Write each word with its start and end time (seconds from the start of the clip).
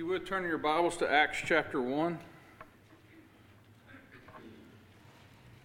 you 0.00 0.06
would 0.06 0.24
turn 0.24 0.44
your 0.44 0.56
Bibles 0.56 0.96
to 0.96 1.12
Acts 1.12 1.42
chapter 1.44 1.78
1. 1.82 2.18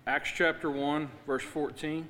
Acts 0.05 0.29
chapter 0.35 0.69
1, 0.69 1.09
verse 1.25 1.41
14. 1.41 2.09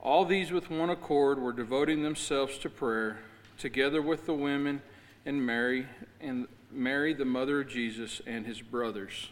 All 0.00 0.26
these 0.26 0.52
with 0.52 0.68
one 0.68 0.90
accord 0.90 1.38
were 1.38 1.54
devoting 1.54 2.02
themselves 2.02 2.58
to 2.58 2.68
prayer, 2.68 3.20
together 3.56 4.02
with 4.02 4.26
the 4.26 4.34
women 4.34 4.82
and 5.24 5.46
Mary, 5.46 5.86
and 6.20 6.46
Mary, 6.70 7.14
the 7.14 7.24
mother 7.24 7.62
of 7.62 7.68
Jesus, 7.68 8.20
and 8.26 8.44
his 8.44 8.60
brothers. 8.60 9.30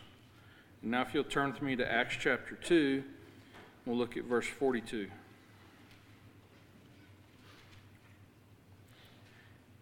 Now, 0.80 1.02
if 1.02 1.12
you'll 1.12 1.24
turn 1.24 1.52
with 1.52 1.60
me 1.60 1.76
to 1.76 1.92
Acts 1.92 2.16
chapter 2.18 2.54
2, 2.54 3.04
we'll 3.84 3.98
look 3.98 4.16
at 4.16 4.24
verse 4.24 4.46
42. 4.46 5.08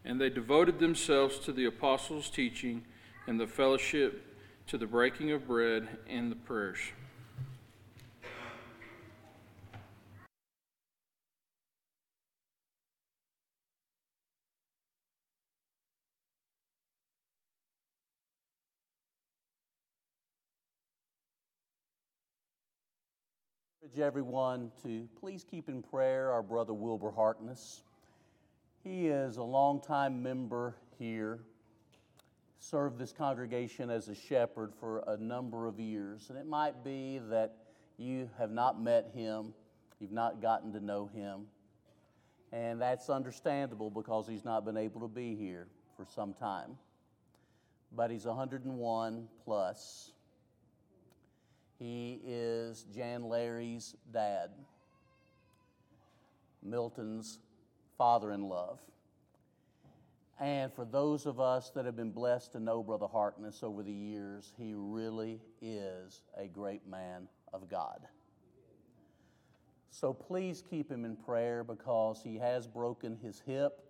And 0.05 0.21
they 0.21 0.29
devoted 0.29 0.79
themselves 0.79 1.39
to 1.41 1.53
the 1.53 1.65
apostles' 1.65 2.29
teaching 2.29 2.85
and 3.27 3.41
the 3.41 3.47
fellowship, 3.47 4.37
to 4.67 4.79
the 4.79 4.87
breaking 4.87 5.31
of 5.33 5.47
bread 5.47 5.89
and 6.09 6.31
the 6.31 6.37
prayers. 6.37 6.79
everyone 24.01 24.71
to 24.83 25.09
please 25.21 25.45
keep 25.49 25.69
in 25.69 25.83
prayer 25.83 26.31
our 26.31 26.43
brother 26.43 26.75
Wilbur 26.75 27.11
Harkness. 27.11 27.83
He 28.85 29.07
is 29.07 29.39
a 29.39 29.43
longtime 29.43 30.23
member 30.23 30.77
here, 30.99 31.41
served 32.59 32.99
this 32.99 33.15
congregation 33.15 33.89
as 33.89 34.09
a 34.09 34.15
shepherd 34.15 34.75
for 34.79 35.03
a 35.07 35.17
number 35.17 35.67
of 35.67 35.81
years. 35.81 36.27
And 36.29 36.39
it 36.39 36.47
might 36.47 36.85
be 36.85 37.19
that 37.31 37.57
you 37.97 38.29
have 38.39 38.51
not 38.51 38.79
met 38.79 39.11
him, 39.15 39.55
you've 39.99 40.13
not 40.13 40.43
gotten 40.43 40.71
to 40.75 40.85
know 40.85 41.07
him. 41.15 41.47
And 42.53 42.79
that's 42.79 43.09
understandable 43.09 43.89
because 43.89 44.29
he's 44.29 44.45
not 44.45 44.67
been 44.67 44.77
able 44.77 45.01
to 45.01 45.09
be 45.09 45.35
here 45.35 45.67
for 45.97 46.05
some 46.05 46.35
time. 46.35 46.77
But 47.91 48.11
he's 48.11 48.27
101 48.27 49.29
plus. 49.47 50.13
He 51.79 52.21
is 52.23 52.85
Jan 52.95 53.25
Larry's 53.25 53.97
dad, 54.13 54.51
Milton's 56.63 57.39
father 57.97 58.33
in 58.33 58.49
love. 58.49 58.81
And 60.41 60.73
for 60.73 60.85
those 60.85 61.27
of 61.27 61.39
us 61.39 61.71
that 61.71 61.85
have 61.85 61.97
been 61.97 62.11
blessed 62.11 62.53
to 62.53 62.61
know 62.61 62.83
Brother 62.83 63.07
Harkness 63.07 63.63
over 63.63 63.83
the 63.83 63.93
years, 63.93 64.53
he 64.59 64.75
really 64.75 65.41
is 65.63 66.23
a 66.37 66.49
great 66.49 66.87
man 66.89 67.29
of 67.53 67.69
God. 67.69 68.01
So 69.91 70.13
please 70.13 70.63
keep 70.69 70.91
him 70.91 71.05
in 71.05 71.15
prayer 71.15 71.63
because 71.63 72.21
he 72.25 72.37
has 72.39 72.67
broken 72.67 73.17
his 73.23 73.41
hip. 73.47 73.81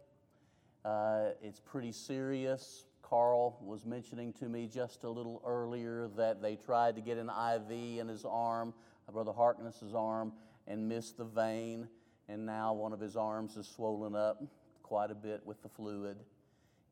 Uh, 0.85 1.31
it's 1.43 1.61
pretty 1.61 1.93
serious. 1.93 2.85
Carl 3.01 3.59
was 3.63 3.87
mentioning 3.87 4.35
to 4.35 4.49
me 4.49 4.67
just 4.67 5.05
a 5.05 5.09
little 5.09 5.43
earlier 5.47 6.09
that 6.17 6.43
they 6.43 6.57
tried 6.57 6.97
to 6.97 7.01
get 7.01 7.17
an 7.17 7.31
IV 7.31 8.01
in 8.01 8.09
his 8.09 8.27
arm, 8.27 8.75
Brother 9.11 9.33
Harkness's 9.33 9.95
arm, 9.95 10.33
and 10.67 10.89
missed 10.89 11.17
the 11.17 11.25
vein, 11.25 11.89
and 12.29 12.45
now 12.45 12.73
one 12.73 12.93
of 12.93 13.01
his 13.01 13.17
arms 13.17 13.57
is 13.57 13.67
swollen 13.67 14.15
up 14.15 14.43
quite 14.83 15.11
a 15.11 15.15
bit 15.15 15.45
with 15.45 15.63
the 15.63 15.69
fluid. 15.69 16.17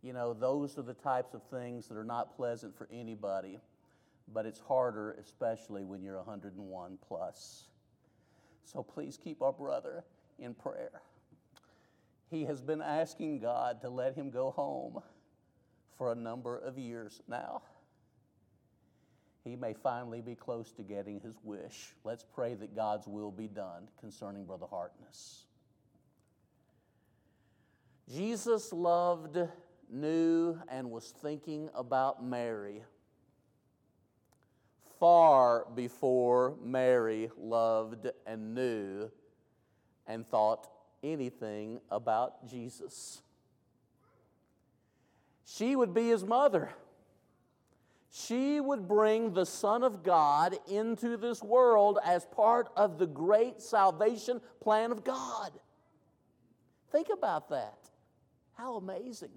You 0.02 0.12
know, 0.12 0.34
those 0.34 0.78
are 0.78 0.82
the 0.82 0.94
types 0.94 1.34
of 1.34 1.42
things 1.44 1.86
that 1.88 1.96
are 1.96 2.04
not 2.04 2.36
pleasant 2.36 2.76
for 2.76 2.88
anybody, 2.92 3.60
but 4.32 4.46
it's 4.46 4.60
harder, 4.60 5.12
especially 5.20 5.84
when 5.84 6.02
you're 6.02 6.16
101 6.16 6.98
plus. 7.06 7.64
So 8.64 8.82
please 8.82 9.18
keep 9.22 9.42
our 9.42 9.52
brother 9.52 10.04
in 10.38 10.54
prayer. 10.54 11.02
He 12.30 12.44
has 12.46 12.60
been 12.60 12.82
asking 12.82 13.40
God 13.40 13.80
to 13.82 13.90
let 13.90 14.14
him 14.14 14.30
go 14.30 14.50
home 14.50 15.02
for 15.96 16.12
a 16.12 16.14
number 16.14 16.58
of 16.58 16.78
years 16.78 17.20
now. 17.28 17.62
He 19.44 19.56
may 19.56 19.74
finally 19.74 20.20
be 20.20 20.34
close 20.34 20.72
to 20.72 20.82
getting 20.82 21.20
his 21.20 21.36
wish. 21.42 21.94
Let's 22.04 22.24
pray 22.24 22.54
that 22.54 22.76
God's 22.76 23.08
will 23.08 23.32
be 23.32 23.48
done 23.48 23.88
concerning 23.98 24.44
Brother 24.44 24.66
Harkness. 24.70 25.46
Jesus 28.08 28.72
loved, 28.72 29.38
knew, 29.90 30.58
and 30.68 30.90
was 30.90 31.10
thinking 31.10 31.70
about 31.74 32.24
Mary 32.24 32.82
far 35.02 35.66
before 35.74 36.54
Mary 36.62 37.28
loved 37.36 38.08
and 38.24 38.54
knew 38.54 39.10
and 40.06 40.24
thought 40.24 40.68
anything 41.02 41.80
about 41.90 42.46
Jesus. 42.48 43.20
She 45.44 45.74
would 45.74 45.92
be 45.92 46.08
his 46.08 46.22
mother. 46.22 46.70
She 48.14 48.60
would 48.60 48.86
bring 48.86 49.32
the 49.32 49.46
Son 49.46 49.82
of 49.82 50.02
God 50.02 50.54
into 50.70 51.16
this 51.16 51.42
world 51.42 51.98
as 52.04 52.26
part 52.26 52.68
of 52.76 52.98
the 52.98 53.06
great 53.06 53.62
salvation 53.62 54.42
plan 54.60 54.92
of 54.92 55.02
God. 55.02 55.50
Think 56.90 57.08
about 57.10 57.48
that. 57.48 57.78
How 58.52 58.76
amazing. 58.76 59.32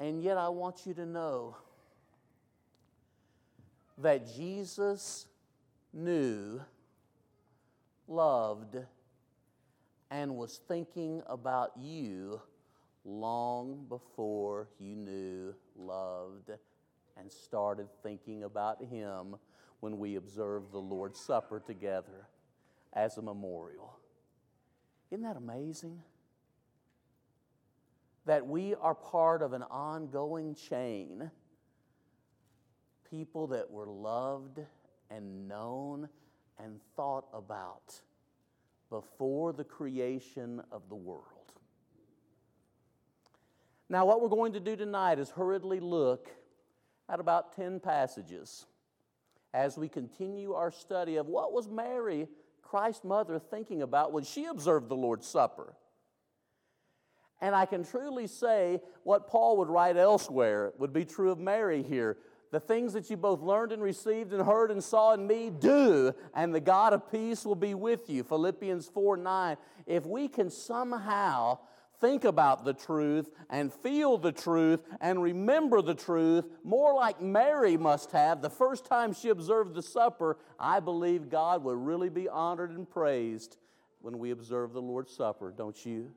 And 0.00 0.20
yet, 0.20 0.36
I 0.36 0.48
want 0.48 0.86
you 0.86 0.94
to 0.94 1.06
know 1.06 1.56
that 3.98 4.34
Jesus 4.34 5.26
knew, 5.92 6.60
loved, 8.08 8.76
and 10.10 10.34
was 10.34 10.60
thinking 10.66 11.22
about 11.28 11.70
you 11.76 12.40
long 13.04 13.86
before 13.88 14.68
you 14.80 14.96
knew, 14.96 15.54
loved, 15.76 16.50
and 17.16 17.30
started 17.30 17.88
thinking 18.02 18.44
about 18.44 18.82
Him 18.82 19.36
when 19.80 19.98
we 19.98 20.16
observed 20.16 20.72
the 20.72 20.78
Lord's 20.78 21.20
Supper 21.20 21.60
together 21.64 22.28
as 22.92 23.16
a 23.16 23.22
memorial. 23.22 23.98
Isn't 25.10 25.24
that 25.24 25.36
amazing? 25.36 26.00
That 28.26 28.46
we 28.46 28.74
are 28.74 28.94
part 28.94 29.42
of 29.42 29.52
an 29.52 29.62
ongoing 29.62 30.54
chain. 30.54 31.30
People 33.10 33.48
that 33.48 33.70
were 33.70 33.86
loved 33.86 34.60
and 35.10 35.46
known 35.46 36.08
and 36.58 36.80
thought 36.96 37.26
about 37.32 38.00
before 38.90 39.52
the 39.52 39.64
creation 39.64 40.62
of 40.72 40.88
the 40.88 40.94
world. 40.94 41.33
Now, 43.88 44.06
what 44.06 44.22
we're 44.22 44.28
going 44.28 44.54
to 44.54 44.60
do 44.60 44.76
tonight 44.76 45.18
is 45.18 45.30
hurriedly 45.30 45.80
look 45.80 46.30
at 47.08 47.20
about 47.20 47.54
10 47.54 47.80
passages 47.80 48.66
as 49.52 49.76
we 49.76 49.88
continue 49.88 50.54
our 50.54 50.70
study 50.70 51.16
of 51.16 51.26
what 51.26 51.52
was 51.52 51.68
Mary, 51.68 52.28
Christ's 52.62 53.04
mother, 53.04 53.38
thinking 53.38 53.82
about 53.82 54.12
when 54.12 54.24
she 54.24 54.46
observed 54.46 54.88
the 54.88 54.96
Lord's 54.96 55.26
Supper. 55.26 55.74
And 57.40 57.54
I 57.54 57.66
can 57.66 57.84
truly 57.84 58.26
say 58.26 58.80
what 59.02 59.28
Paul 59.28 59.58
would 59.58 59.68
write 59.68 59.96
elsewhere 59.96 60.72
would 60.78 60.92
be 60.92 61.04
true 61.04 61.30
of 61.30 61.38
Mary 61.38 61.82
here. 61.82 62.16
The 62.52 62.60
things 62.60 62.94
that 62.94 63.10
you 63.10 63.16
both 63.16 63.42
learned 63.42 63.72
and 63.72 63.82
received 63.82 64.32
and 64.32 64.42
heard 64.42 64.70
and 64.70 64.82
saw 64.82 65.12
in 65.12 65.26
me, 65.26 65.50
do, 65.50 66.14
and 66.34 66.54
the 66.54 66.60
God 66.60 66.92
of 66.92 67.10
peace 67.10 67.44
will 67.44 67.54
be 67.56 67.74
with 67.74 68.08
you. 68.08 68.22
Philippians 68.22 68.88
4 68.88 69.18
9. 69.18 69.56
If 69.86 70.06
we 70.06 70.28
can 70.28 70.50
somehow 70.50 71.58
think 72.00 72.24
about 72.24 72.64
the 72.64 72.72
truth 72.72 73.30
and 73.50 73.72
feel 73.72 74.18
the 74.18 74.32
truth 74.32 74.82
and 75.00 75.22
remember 75.22 75.82
the 75.82 75.94
truth, 75.94 76.44
more 76.62 76.94
like 76.94 77.20
Mary 77.20 77.76
must 77.76 78.12
have 78.12 78.42
the 78.42 78.50
first 78.50 78.84
time 78.84 79.12
she 79.12 79.28
observed 79.28 79.74
the 79.74 79.82
supper, 79.82 80.38
I 80.58 80.80
believe 80.80 81.28
God 81.28 81.62
will 81.64 81.76
really 81.76 82.10
be 82.10 82.28
honored 82.28 82.70
and 82.70 82.88
praised 82.88 83.56
when 84.00 84.18
we 84.18 84.30
observe 84.30 84.72
the 84.72 84.82
Lord's 84.82 85.14
Supper, 85.14 85.52
don't 85.56 85.86
you? 85.86 86.10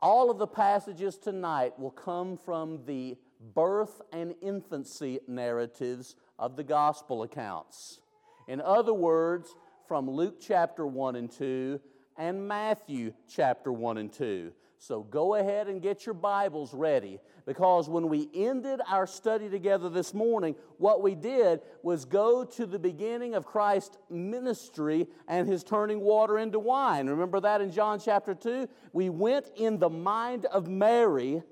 All 0.00 0.30
of 0.30 0.38
the 0.38 0.46
passages 0.46 1.18
tonight 1.18 1.78
will 1.78 1.90
come 1.90 2.36
from 2.36 2.84
the 2.86 3.18
birth 3.54 4.00
and 4.12 4.34
infancy 4.40 5.20
narratives 5.26 6.16
of 6.38 6.56
the 6.56 6.64
gospel 6.64 7.22
accounts. 7.22 8.00
In 8.46 8.60
other 8.60 8.94
words, 8.94 9.54
from 9.86 10.08
Luke 10.08 10.36
chapter 10.40 10.86
1 10.86 11.16
and 11.16 11.30
2 11.30 11.80
and 12.18 12.46
Matthew 12.46 13.12
chapter 13.32 13.72
1 13.72 13.96
and 13.96 14.12
2. 14.12 14.52
So 14.80 15.02
go 15.02 15.34
ahead 15.34 15.66
and 15.68 15.82
get 15.82 16.04
your 16.04 16.14
Bibles 16.14 16.72
ready 16.74 17.18
because 17.46 17.88
when 17.88 18.08
we 18.08 18.28
ended 18.32 18.80
our 18.86 19.06
study 19.06 19.48
together 19.48 19.88
this 19.88 20.14
morning, 20.14 20.54
what 20.76 21.02
we 21.02 21.14
did 21.14 21.60
was 21.82 22.04
go 22.04 22.44
to 22.44 22.66
the 22.66 22.78
beginning 22.78 23.34
of 23.34 23.44
Christ's 23.44 23.98
ministry 24.08 25.08
and 25.26 25.48
his 25.48 25.64
turning 25.64 26.00
water 26.00 26.38
into 26.38 26.58
wine. 26.58 27.08
Remember 27.08 27.40
that 27.40 27.60
in 27.60 27.72
John 27.72 27.98
chapter 27.98 28.34
2? 28.34 28.68
We 28.92 29.10
went 29.10 29.50
in 29.56 29.78
the 29.78 29.90
mind 29.90 30.44
of 30.46 30.68
Mary 30.68 31.42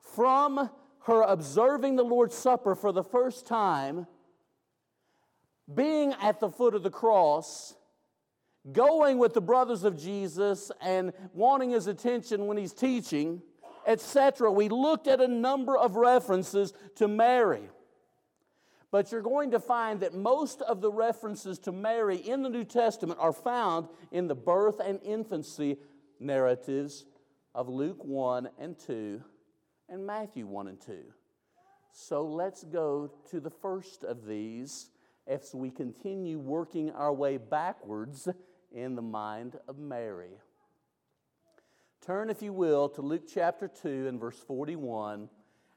from 0.00 0.70
her 1.02 1.22
observing 1.22 1.96
the 1.96 2.04
Lord's 2.04 2.34
Supper 2.34 2.74
for 2.74 2.90
the 2.90 3.04
first 3.04 3.46
time, 3.46 4.06
being 5.72 6.12
at 6.20 6.40
the 6.40 6.48
foot 6.48 6.74
of 6.74 6.82
the 6.82 6.90
cross 6.90 7.76
going 8.72 9.18
with 9.18 9.34
the 9.34 9.40
brothers 9.40 9.84
of 9.84 9.96
Jesus 9.96 10.72
and 10.80 11.12
wanting 11.32 11.70
his 11.70 11.86
attention 11.86 12.46
when 12.46 12.56
he's 12.56 12.72
teaching, 12.72 13.42
etc. 13.86 14.50
We 14.50 14.68
looked 14.68 15.06
at 15.06 15.20
a 15.20 15.28
number 15.28 15.76
of 15.76 15.96
references 15.96 16.72
to 16.96 17.08
Mary. 17.08 17.68
But 18.90 19.10
you're 19.10 19.22
going 19.22 19.50
to 19.50 19.60
find 19.60 20.00
that 20.00 20.14
most 20.14 20.62
of 20.62 20.80
the 20.80 20.90
references 20.90 21.58
to 21.60 21.72
Mary 21.72 22.16
in 22.16 22.42
the 22.42 22.48
New 22.48 22.64
Testament 22.64 23.18
are 23.20 23.32
found 23.32 23.88
in 24.12 24.28
the 24.28 24.36
birth 24.36 24.80
and 24.80 25.00
infancy 25.02 25.78
narratives 26.20 27.04
of 27.54 27.68
Luke 27.68 28.04
1 28.04 28.48
and 28.58 28.78
2 28.78 29.20
and 29.88 30.06
Matthew 30.06 30.46
1 30.46 30.68
and 30.68 30.80
2. 30.80 30.98
So 31.92 32.24
let's 32.24 32.64
go 32.64 33.10
to 33.30 33.40
the 33.40 33.50
first 33.50 34.04
of 34.04 34.26
these 34.26 34.90
as 35.26 35.54
we 35.54 35.70
continue 35.70 36.38
working 36.38 36.90
our 36.92 37.12
way 37.12 37.36
backwards 37.36 38.28
in 38.74 38.96
the 38.96 39.02
mind 39.02 39.56
of 39.68 39.78
Mary. 39.78 40.40
Turn, 42.04 42.28
if 42.28 42.42
you 42.42 42.52
will, 42.52 42.88
to 42.90 43.00
Luke 43.00 43.22
chapter 43.32 43.68
2 43.68 44.08
and 44.08 44.20
verse 44.20 44.38
41 44.38 45.30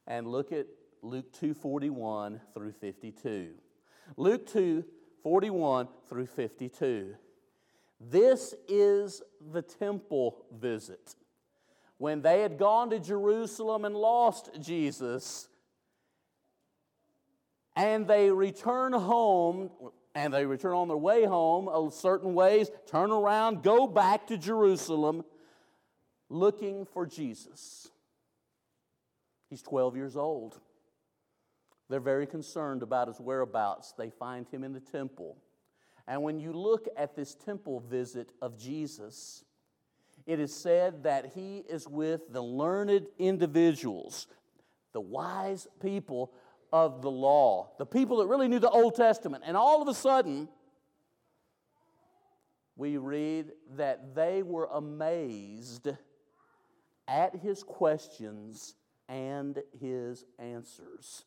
and 0.08 0.28
look 0.28 0.52
at 0.52 0.66
Luke 1.02 1.32
2 1.34 1.54
41 1.54 2.42
through 2.54 2.74
52. 2.74 3.52
Luke 4.18 4.46
2 4.48 4.84
41 5.24 5.88
through 6.10 6.26
52. 6.26 7.16
This 8.00 8.54
is 8.68 9.22
the 9.52 9.62
temple 9.62 10.46
visit. 10.52 11.16
When 11.98 12.22
they 12.22 12.42
had 12.42 12.58
gone 12.58 12.90
to 12.92 13.00
Jerusalem 13.00 13.86
and 13.86 13.96
lost 13.96 14.50
Jesus, 14.60 15.48
and 17.76 18.08
they 18.08 18.32
return 18.32 18.94
home, 18.94 19.70
and 20.18 20.34
they 20.34 20.48
return 20.48 20.74
on 20.74 20.88
their 20.88 20.98
way 20.98 21.26
home 21.26 21.68
a 21.68 21.92
certain 21.92 22.34
ways, 22.34 22.72
turn 22.88 23.12
around, 23.12 23.62
go 23.62 23.86
back 23.86 24.26
to 24.26 24.36
Jerusalem 24.38 25.24
looking 26.28 26.86
for 26.86 27.06
Jesus. 27.06 27.92
He's 29.48 29.62
12 29.62 29.96
years 29.96 30.18
old. 30.18 30.60
They're 31.88 32.00
very 32.00 32.26
concerned 32.26 32.82
about 32.82 33.10
his 33.10 33.20
whereabouts. 33.20 33.94
They 33.96 34.10
find 34.10 34.48
him 34.50 34.64
in 34.64 34.74
the 34.74 34.80
temple. 34.80 35.38
And 36.08 36.24
when 36.24 36.40
you 36.40 36.52
look 36.52 36.88
at 36.98 37.16
this 37.16 37.36
temple 37.36 37.80
visit 37.80 38.32
of 38.42 38.58
Jesus, 38.58 39.46
it 40.26 40.40
is 40.40 40.52
said 40.52 41.04
that 41.04 41.34
he 41.36 41.60
is 41.70 41.88
with 41.88 42.34
the 42.34 42.42
learned 42.42 43.06
individuals, 43.20 44.26
the 44.94 45.00
wise 45.00 45.68
people 45.80 46.34
of 46.72 47.02
the 47.02 47.12
law, 47.12 47.72
the 47.78 47.86
people 47.86 48.18
that 48.18 48.28
really 48.28 48.48
knew 48.48 48.60
the 48.60 48.70
Old 48.70 48.96
Testament. 48.96 49.44
And 49.46 49.56
all 49.56 49.82
of 49.82 49.88
a 49.88 49.94
sudden, 49.94 50.48
we 52.76 52.98
read 52.98 53.52
that 53.76 54.16
they 54.16 54.44
were 54.44 54.70
amazed 54.72 55.90
at 57.08 57.36
his 57.36 57.64
questions 57.64 58.76
and 59.10 59.62
his 59.80 60.26
answers. 60.38 61.24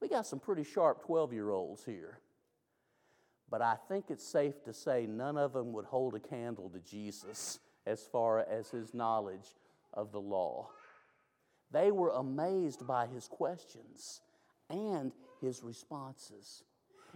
We 0.00 0.08
got 0.08 0.26
some 0.26 0.38
pretty 0.38 0.64
sharp 0.64 1.04
12 1.04 1.32
year 1.32 1.50
olds 1.50 1.84
here. 1.84 2.20
But 3.48 3.62
I 3.62 3.76
think 3.88 4.06
it's 4.10 4.26
safe 4.26 4.62
to 4.64 4.72
say 4.72 5.06
none 5.06 5.38
of 5.38 5.52
them 5.52 5.72
would 5.72 5.84
hold 5.84 6.14
a 6.14 6.20
candle 6.20 6.68
to 6.70 6.80
Jesus 6.80 7.60
as 7.86 8.02
far 8.02 8.40
as 8.40 8.70
his 8.70 8.92
knowledge 8.92 9.54
of 9.94 10.10
the 10.12 10.20
law. 10.20 10.68
They 11.70 11.90
were 11.90 12.10
amazed 12.10 12.86
by 12.86 13.06
his 13.06 13.28
questions 13.28 14.20
and 14.70 15.12
his 15.40 15.62
responses. 15.62 16.64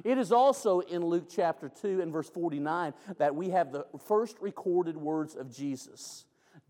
It 0.05 0.19
is 0.19 0.33
also 0.33 0.81
in 0.81 1.05
Luke 1.05 1.27
chapter 1.29 1.69
2 1.69 2.01
and 2.01 2.13
verse 2.13 2.29
49 2.29 2.95
that 3.19 3.35
we 3.35 3.51
have 3.51 3.73
the 3.73 3.87
first 4.07 4.37
recorded 4.41 4.97
words 4.97 5.35
of 5.35 5.55
Jesus. 5.55 6.25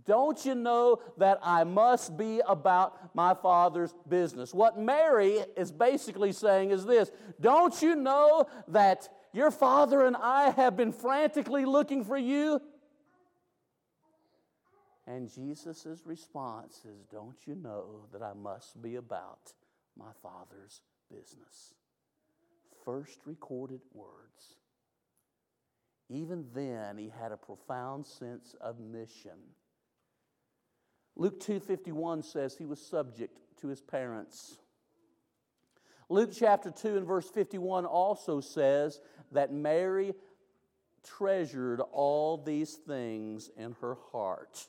Don't 0.04 0.44
you 0.44 0.54
know 0.54 1.00
that 1.18 1.38
I 1.42 1.64
must 1.64 2.16
be 2.16 2.40
about 2.46 3.14
my 3.14 3.34
Father's 3.34 3.94
business? 4.08 4.54
What 4.54 4.78
Mary 4.78 5.38
is 5.56 5.70
basically 5.70 6.32
saying 6.32 6.70
is 6.70 6.84
this 6.84 7.10
Don't 7.40 7.80
you 7.82 7.94
know 7.94 8.46
that 8.68 9.08
your 9.32 9.50
Father 9.50 10.04
and 10.04 10.16
I 10.16 10.50
have 10.50 10.76
been 10.76 10.92
frantically 10.92 11.64
looking 11.64 12.04
for 12.04 12.16
you? 12.16 12.60
And 15.06 15.32
Jesus' 15.32 16.02
response 16.04 16.84
is 16.84 17.04
Don't 17.10 17.36
you 17.46 17.54
know 17.54 18.06
that 18.12 18.22
I 18.22 18.32
must 18.32 18.80
be 18.80 18.96
about 18.96 19.52
my 19.96 20.12
Father's 20.22 20.82
business. 21.10 21.74
First 22.84 23.20
recorded 23.26 23.80
words. 23.92 24.56
Even 26.08 26.46
then, 26.54 26.98
he 26.98 27.08
had 27.08 27.32
a 27.32 27.36
profound 27.36 28.06
sense 28.06 28.54
of 28.60 28.80
mission. 28.80 29.38
Luke 31.16 31.38
2:51 31.40 32.22
says 32.22 32.56
he 32.56 32.66
was 32.66 32.84
subject 32.84 33.38
to 33.58 33.68
his 33.68 33.80
parents. 33.80 34.58
Luke 36.08 36.32
chapter 36.34 36.72
2 36.72 36.96
and 36.96 37.06
verse 37.06 37.28
51 37.30 37.86
also 37.86 38.40
says 38.40 39.00
that 39.30 39.52
Mary 39.52 40.12
treasured 41.04 41.80
all 41.80 42.36
these 42.36 42.74
things 42.74 43.48
in 43.56 43.72
her 43.80 43.94
heart. 44.10 44.66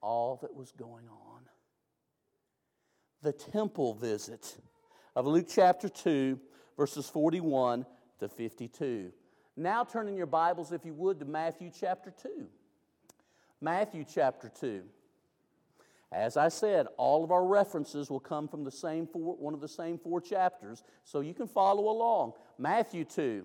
All 0.00 0.36
that 0.42 0.54
was 0.54 0.70
going 0.72 1.08
on 1.08 1.48
the 3.22 3.32
temple 3.32 3.94
visit 3.94 4.56
of 5.14 5.26
Luke 5.26 5.46
chapter 5.48 5.88
2, 5.88 6.38
verses 6.76 7.08
41 7.08 7.84
to 8.18 8.28
52. 8.28 9.12
Now 9.56 9.84
turn 9.84 10.08
in 10.08 10.16
your 10.16 10.26
Bibles, 10.26 10.72
if 10.72 10.84
you 10.84 10.94
would, 10.94 11.18
to 11.20 11.26
Matthew 11.26 11.70
chapter 11.78 12.10
2. 12.10 12.46
Matthew 13.60 14.04
chapter 14.08 14.48
2. 14.60 14.82
As 16.12 16.36
I 16.36 16.48
said, 16.48 16.86
all 16.96 17.22
of 17.22 17.30
our 17.30 17.44
references 17.44 18.10
will 18.10 18.20
come 18.20 18.48
from 18.48 18.64
the 18.64 18.70
same 18.70 19.06
four, 19.06 19.36
one 19.36 19.54
of 19.54 19.60
the 19.60 19.68
same 19.68 19.98
four 19.98 20.20
chapters, 20.20 20.82
so 21.04 21.20
you 21.20 21.34
can 21.34 21.46
follow 21.46 21.88
along. 21.88 22.32
Matthew 22.58 23.04
2. 23.04 23.44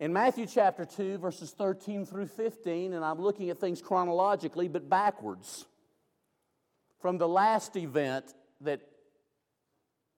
In 0.00 0.12
Matthew 0.12 0.46
chapter 0.46 0.84
2, 0.84 1.18
verses 1.18 1.50
13 1.50 2.06
through 2.06 2.26
15, 2.26 2.92
and 2.92 3.04
I'm 3.04 3.20
looking 3.20 3.50
at 3.50 3.58
things 3.58 3.82
chronologically, 3.82 4.68
but 4.68 4.88
backwards 4.88 5.64
from 6.98 7.18
the 7.18 7.28
last 7.28 7.76
event 7.76 8.34
that 8.60 8.80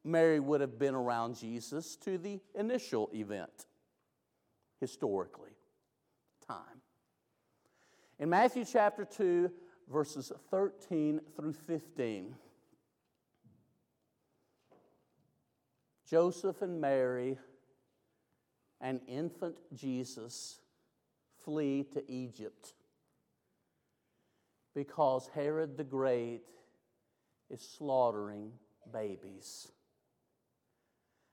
Mary 0.04 0.40
would 0.40 0.60
have 0.60 0.78
been 0.78 0.94
around 0.94 1.36
Jesus 1.36 1.96
to 1.96 2.16
the 2.16 2.40
initial 2.54 3.10
event, 3.12 3.66
historically, 4.80 5.50
time. 6.46 6.80
In 8.18 8.30
Matthew 8.30 8.64
chapter 8.64 9.04
2, 9.04 9.50
verses 9.90 10.32
13 10.50 11.20
through 11.36 11.52
15, 11.52 12.34
Joseph 16.08 16.62
and 16.62 16.80
Mary 16.80 17.38
and 18.80 19.00
infant 19.06 19.56
Jesus 19.74 20.60
flee 21.44 21.84
to 21.92 22.10
Egypt 22.10 22.74
because 24.74 25.28
Herod 25.34 25.76
the 25.76 25.84
Great 25.84 26.42
is 27.50 27.60
slaughtering 27.60 28.52
babies. 28.92 29.68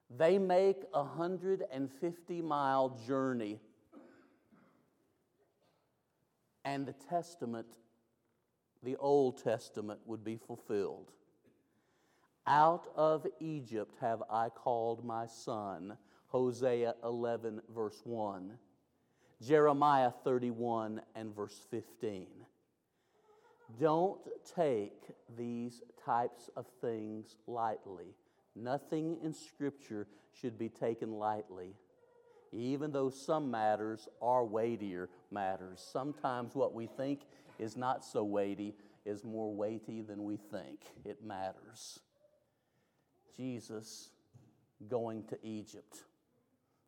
They 0.09 0.37
make 0.37 0.83
a 0.93 1.03
150 1.03 2.41
mile 2.41 2.97
journey, 3.05 3.59
and 6.63 6.85
the 6.85 6.95
Testament, 7.09 7.67
the 8.83 8.95
Old 8.97 9.43
Testament, 9.43 9.99
would 10.05 10.23
be 10.23 10.37
fulfilled. 10.37 11.11
Out 12.45 12.87
of 12.95 13.27
Egypt 13.41 13.95
have 13.99 14.23
I 14.29 14.49
called 14.49 15.03
my 15.03 15.25
son. 15.27 15.97
Hosea 16.27 16.95
11, 17.03 17.61
verse 17.73 18.01
1. 18.05 18.57
Jeremiah 19.41 20.11
31 20.23 21.01
and 21.15 21.35
verse 21.35 21.59
15. 21.69 22.27
Don't 23.79 24.19
take 24.55 24.93
these 25.37 25.81
types 26.05 26.49
of 26.55 26.65
things 26.81 27.35
lightly. 27.47 28.15
Nothing 28.55 29.17
in 29.23 29.33
Scripture 29.33 30.07
should 30.33 30.57
be 30.57 30.69
taken 30.69 31.11
lightly. 31.11 31.75
even 32.51 32.91
though 32.91 33.09
some 33.09 33.51
matters 33.51 34.07
are 34.21 34.45
weightier 34.45 35.09
matters. 35.31 35.85
Sometimes 35.91 36.55
what 36.55 36.73
we 36.73 36.87
think 36.87 37.21
is 37.59 37.75
not 37.75 38.05
so 38.05 38.23
weighty 38.23 38.75
is 39.05 39.23
more 39.23 39.53
weighty 39.53 40.01
than 40.01 40.23
we 40.23 40.37
think. 40.37 40.79
It 41.05 41.23
matters. 41.23 41.99
Jesus 43.35 44.09
going 44.89 45.23
to 45.25 45.37
Egypt, 45.43 45.97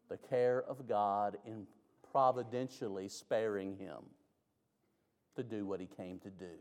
the 0.10 0.18
care 0.18 0.64
of 0.64 0.88
God 0.88 1.38
in 1.46 1.68
providentially 2.12 3.08
sparing 3.08 3.78
him 3.78 3.98
to 5.40 5.44
do 5.44 5.66
what 5.66 5.80
he 5.80 5.88
came 5.88 6.20
to 6.20 6.30
do. 6.30 6.52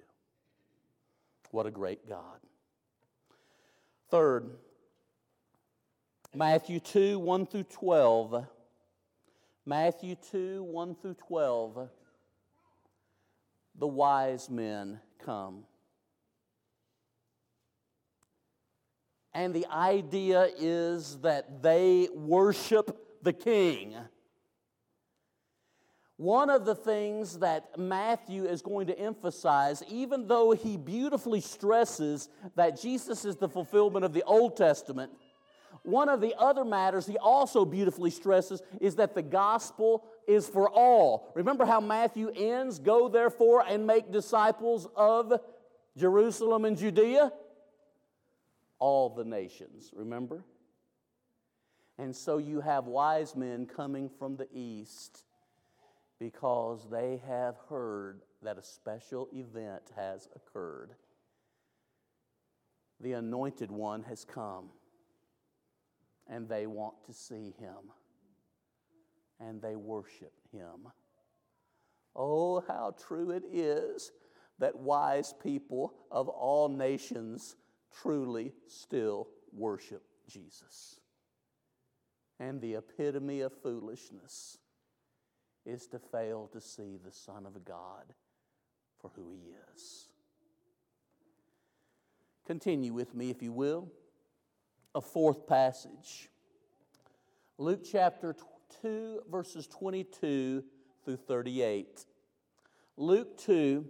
What 1.50 1.66
a 1.66 1.70
great 1.70 2.08
God. 2.08 2.38
Third, 4.08 4.50
Matthew 6.35 6.78
2 6.78 7.18
1 7.18 7.47
through 7.47 7.64
12. 7.64 8.47
Matthew 9.66 10.14
2 10.30 10.62
1 10.62 10.94
through 10.94 11.14
12. 11.14 11.88
The 13.78 13.87
wise 13.87 14.49
men 14.49 15.00
come. 15.25 15.64
And 19.35 19.52
the 19.54 19.66
idea 19.66 20.49
is 20.56 21.18
that 21.23 21.62
they 21.62 22.08
worship 22.14 23.23
the 23.23 23.32
king. 23.32 23.97
One 26.18 26.50
of 26.50 26.64
the 26.64 26.75
things 26.75 27.38
that 27.38 27.78
Matthew 27.78 28.44
is 28.44 28.60
going 28.60 28.88
to 28.88 28.98
emphasize, 28.98 29.84
even 29.88 30.26
though 30.26 30.50
he 30.50 30.76
beautifully 30.76 31.40
stresses 31.40 32.28
that 32.56 32.80
Jesus 32.80 33.25
is 33.25 33.37
the 33.37 33.48
fulfillment 33.48 34.04
of 34.04 34.12
the 34.12 34.25
Old 34.25 34.56
Testament, 34.56 35.12
one 35.84 36.08
of 36.08 36.20
the 36.20 36.34
other 36.37 36.64
matters 36.64 37.06
he 37.06 37.16
also 37.18 37.64
beautifully 37.64 38.10
stresses 38.10 38.60
is 38.80 38.96
that 38.96 39.14
the 39.14 39.22
gospel 39.22 40.06
is 40.26 40.48
for 40.48 40.68
all. 40.68 41.30
Remember 41.37 41.64
how 41.64 41.80
Matthew 41.80 42.32
ends 42.34 42.80
Go 42.80 43.08
therefore 43.08 43.64
and 43.64 43.87
make 43.87 44.10
disciples 44.10 44.88
of 44.96 45.32
Jerusalem 45.96 46.64
and 46.64 46.76
Judea? 46.76 47.32
All 48.80 49.10
the 49.10 49.25
nations, 49.25 49.92
remember? 49.94 50.42
And 51.96 52.14
so 52.14 52.38
you 52.38 52.60
have 52.60 52.87
wise 52.87 53.37
men 53.37 53.66
coming 53.66 54.10
from 54.18 54.37
the 54.37 54.48
east 54.52 55.22
because 56.18 56.88
they 56.90 57.20
have 57.26 57.56
heard 57.68 58.22
that 58.42 58.58
a 58.58 58.62
special 58.62 59.28
event 59.32 59.82
has 59.96 60.28
occurred. 60.34 60.90
The 63.00 63.12
anointed 63.12 63.70
one 63.70 64.02
has 64.04 64.25
come, 64.25 64.70
and 66.26 66.48
they 66.48 66.66
want 66.66 67.04
to 67.06 67.12
see 67.12 67.54
him, 67.58 67.92
and 69.38 69.62
they 69.62 69.76
worship 69.76 70.32
him. 70.52 70.88
Oh, 72.16 72.64
how 72.66 72.94
true 72.98 73.30
it 73.30 73.44
is 73.52 74.10
that 74.58 74.76
wise 74.76 75.32
people 75.40 75.94
of 76.10 76.28
all 76.28 76.68
nations 76.68 77.54
truly 78.02 78.52
still 78.66 79.28
worship 79.52 80.02
Jesus. 80.28 81.00
And 82.40 82.60
the 82.60 82.75
epitome 82.75 83.40
of 83.40 83.52
foolishness 83.62 84.58
is 85.68 85.87
to 85.88 85.98
fail 85.98 86.48
to 86.52 86.60
see 86.60 86.98
the 87.04 87.12
Son 87.12 87.44
of 87.44 87.64
God 87.64 88.14
for 89.00 89.10
who 89.14 89.30
he 89.30 89.52
is. 89.75 90.08
Continue 92.46 92.94
with 92.94 93.14
me, 93.14 93.28
if 93.30 93.42
you 93.42 93.52
will. 93.52 93.88
A 94.94 95.00
fourth 95.00 95.46
passage 95.46 96.30
Luke 97.58 97.80
chapter 97.84 98.37
2, 98.82 99.22
verses 99.30 99.66
22 99.66 100.62
through 101.04 101.16
38. 101.16 102.04
Luke 102.96 103.37
2, 103.38 103.84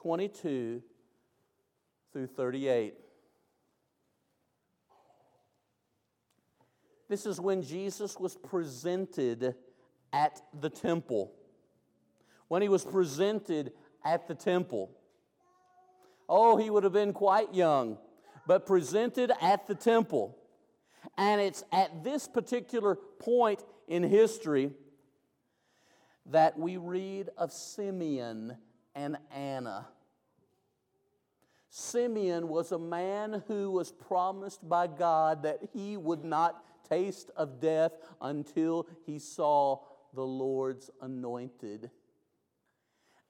22 0.00 0.82
through 2.12 2.26
38. 2.26 2.94
This 7.08 7.26
is 7.26 7.40
when 7.40 7.62
Jesus 7.62 8.18
was 8.18 8.36
presented 8.36 9.54
at 10.14 10.40
the 10.60 10.70
temple. 10.70 11.32
When 12.46 12.62
he 12.62 12.68
was 12.68 12.84
presented 12.84 13.72
at 14.04 14.28
the 14.28 14.34
temple. 14.34 14.92
Oh, 16.28 16.56
he 16.56 16.70
would 16.70 16.84
have 16.84 16.92
been 16.92 17.12
quite 17.12 17.52
young, 17.52 17.98
but 18.46 18.64
presented 18.64 19.32
at 19.42 19.66
the 19.66 19.74
temple. 19.74 20.38
And 21.18 21.40
it's 21.40 21.64
at 21.72 22.04
this 22.04 22.28
particular 22.28 22.94
point 22.94 23.62
in 23.88 24.04
history 24.04 24.70
that 26.26 26.58
we 26.58 26.76
read 26.76 27.28
of 27.36 27.52
Simeon 27.52 28.56
and 28.94 29.18
Anna. 29.34 29.88
Simeon 31.68 32.48
was 32.48 32.70
a 32.70 32.78
man 32.78 33.42
who 33.48 33.72
was 33.72 33.90
promised 33.90 34.66
by 34.66 34.86
God 34.86 35.42
that 35.42 35.58
he 35.72 35.96
would 35.96 36.24
not 36.24 36.62
taste 36.88 37.30
of 37.36 37.60
death 37.60 37.92
until 38.20 38.86
he 39.04 39.18
saw 39.18 39.80
the 40.14 40.24
Lord's 40.24 40.90
anointed. 41.00 41.90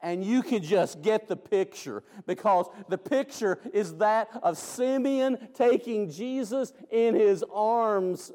And 0.03 0.23
you 0.23 0.43
can 0.43 0.63
just 0.63 1.01
get 1.01 1.29
the 1.29 1.37
picture 1.37 2.03
because 2.27 2.67
the 2.89 2.99
picture 2.99 3.59
is 3.73 3.95
that 3.97 4.29
of 4.43 4.59
Simeon 4.59 5.49
taking 5.55 6.11
Jesus 6.11 6.73
in 6.91 7.15
his 7.15 7.43
arms 7.53 8.31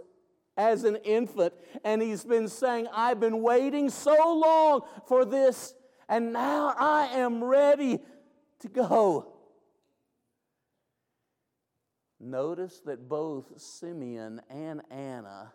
as 0.58 0.84
an 0.84 0.96
infant. 0.98 1.54
And 1.84 2.02
he's 2.02 2.26
been 2.26 2.48
saying, 2.48 2.88
I've 2.94 3.20
been 3.20 3.42
waiting 3.42 3.90
so 3.90 4.14
long 4.14 4.82
for 5.08 5.26
this, 5.26 5.76
and 6.08 6.34
now 6.34 6.74
I 6.78 7.06
am 7.14 7.44
ready 7.44 8.00
to 8.62 8.68
go. 8.68 9.34
Notice 12.20 12.82
that 12.86 13.08
both 13.08 13.62
Simeon 13.62 14.42
and 14.50 14.82
Anna 14.90 15.54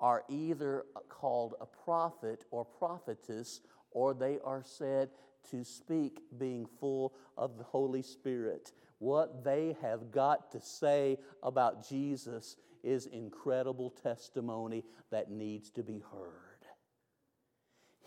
are 0.00 0.24
either 0.28 0.84
called 1.08 1.54
a 1.60 1.66
prophet 1.66 2.44
or 2.50 2.64
prophetess, 2.64 3.60
or 3.90 4.14
they 4.14 4.38
are 4.44 4.62
said 4.64 5.10
to 5.50 5.64
speak 5.64 6.20
being 6.38 6.66
full 6.78 7.14
of 7.36 7.58
the 7.58 7.64
Holy 7.64 8.02
Spirit. 8.02 8.72
What 8.98 9.44
they 9.44 9.76
have 9.80 10.10
got 10.10 10.50
to 10.52 10.60
say 10.60 11.18
about 11.42 11.88
Jesus 11.88 12.56
is 12.82 13.06
incredible 13.06 13.90
testimony 13.90 14.84
that 15.10 15.30
needs 15.30 15.70
to 15.72 15.82
be 15.82 16.02
heard. 16.12 16.30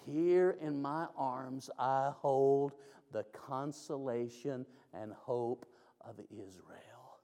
Here 0.05 0.57
in 0.61 0.81
my 0.81 1.07
arms, 1.17 1.69
I 1.79 2.11
hold 2.15 2.73
the 3.11 3.25
consolation 3.47 4.65
and 4.93 5.13
hope 5.13 5.65
of 6.01 6.19
Israel. 6.31 7.19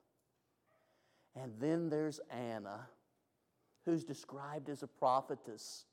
And 1.36 1.54
then 1.60 1.90
there's 1.90 2.20
Anna 2.30 2.88
who's 3.90 4.04
described 4.04 4.70
as 4.70 4.84
a 4.84 4.88
prophetess. 4.88 5.86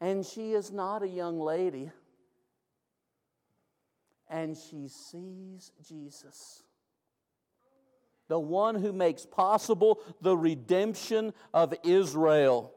And 0.00 0.24
she 0.24 0.52
is 0.52 0.70
not 0.70 1.02
a 1.02 1.08
young 1.08 1.40
lady. 1.40 1.90
And 4.28 4.56
she 4.56 4.88
sees 4.88 5.72
Jesus, 5.86 6.62
the 8.28 8.38
one 8.38 8.74
who 8.74 8.92
makes 8.92 9.26
possible 9.26 10.00
the 10.20 10.36
redemption 10.36 11.34
of 11.52 11.74
Israel. 11.82 12.72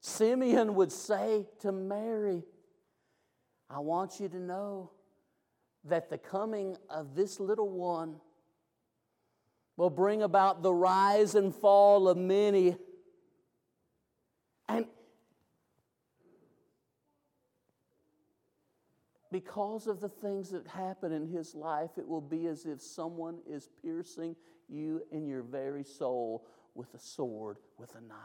Simeon 0.00 0.74
would 0.76 0.92
say 0.92 1.46
to 1.60 1.72
Mary, 1.72 2.42
I 3.68 3.80
want 3.80 4.18
you 4.18 4.28
to 4.28 4.38
know 4.38 4.92
that 5.84 6.08
the 6.08 6.18
coming 6.18 6.76
of 6.88 7.14
this 7.14 7.38
little 7.38 7.68
one 7.68 8.16
will 9.78 9.88
bring 9.88 10.22
about 10.22 10.60
the 10.60 10.74
rise 10.74 11.36
and 11.36 11.54
fall 11.54 12.08
of 12.08 12.16
many. 12.18 12.76
And 14.68 14.86
because 19.30 19.86
of 19.86 20.00
the 20.00 20.08
things 20.08 20.50
that 20.50 20.66
happen 20.66 21.12
in 21.12 21.28
his 21.28 21.54
life, 21.54 21.90
it 21.96 22.08
will 22.08 22.20
be 22.20 22.46
as 22.46 22.66
if 22.66 22.82
someone 22.82 23.38
is 23.48 23.70
piercing 23.80 24.34
you 24.68 25.00
in 25.12 25.28
your 25.28 25.42
very 25.42 25.84
soul 25.84 26.44
with 26.74 26.92
a 26.94 26.98
sword, 26.98 27.58
with 27.78 27.94
a 27.94 28.00
knife. 28.00 28.18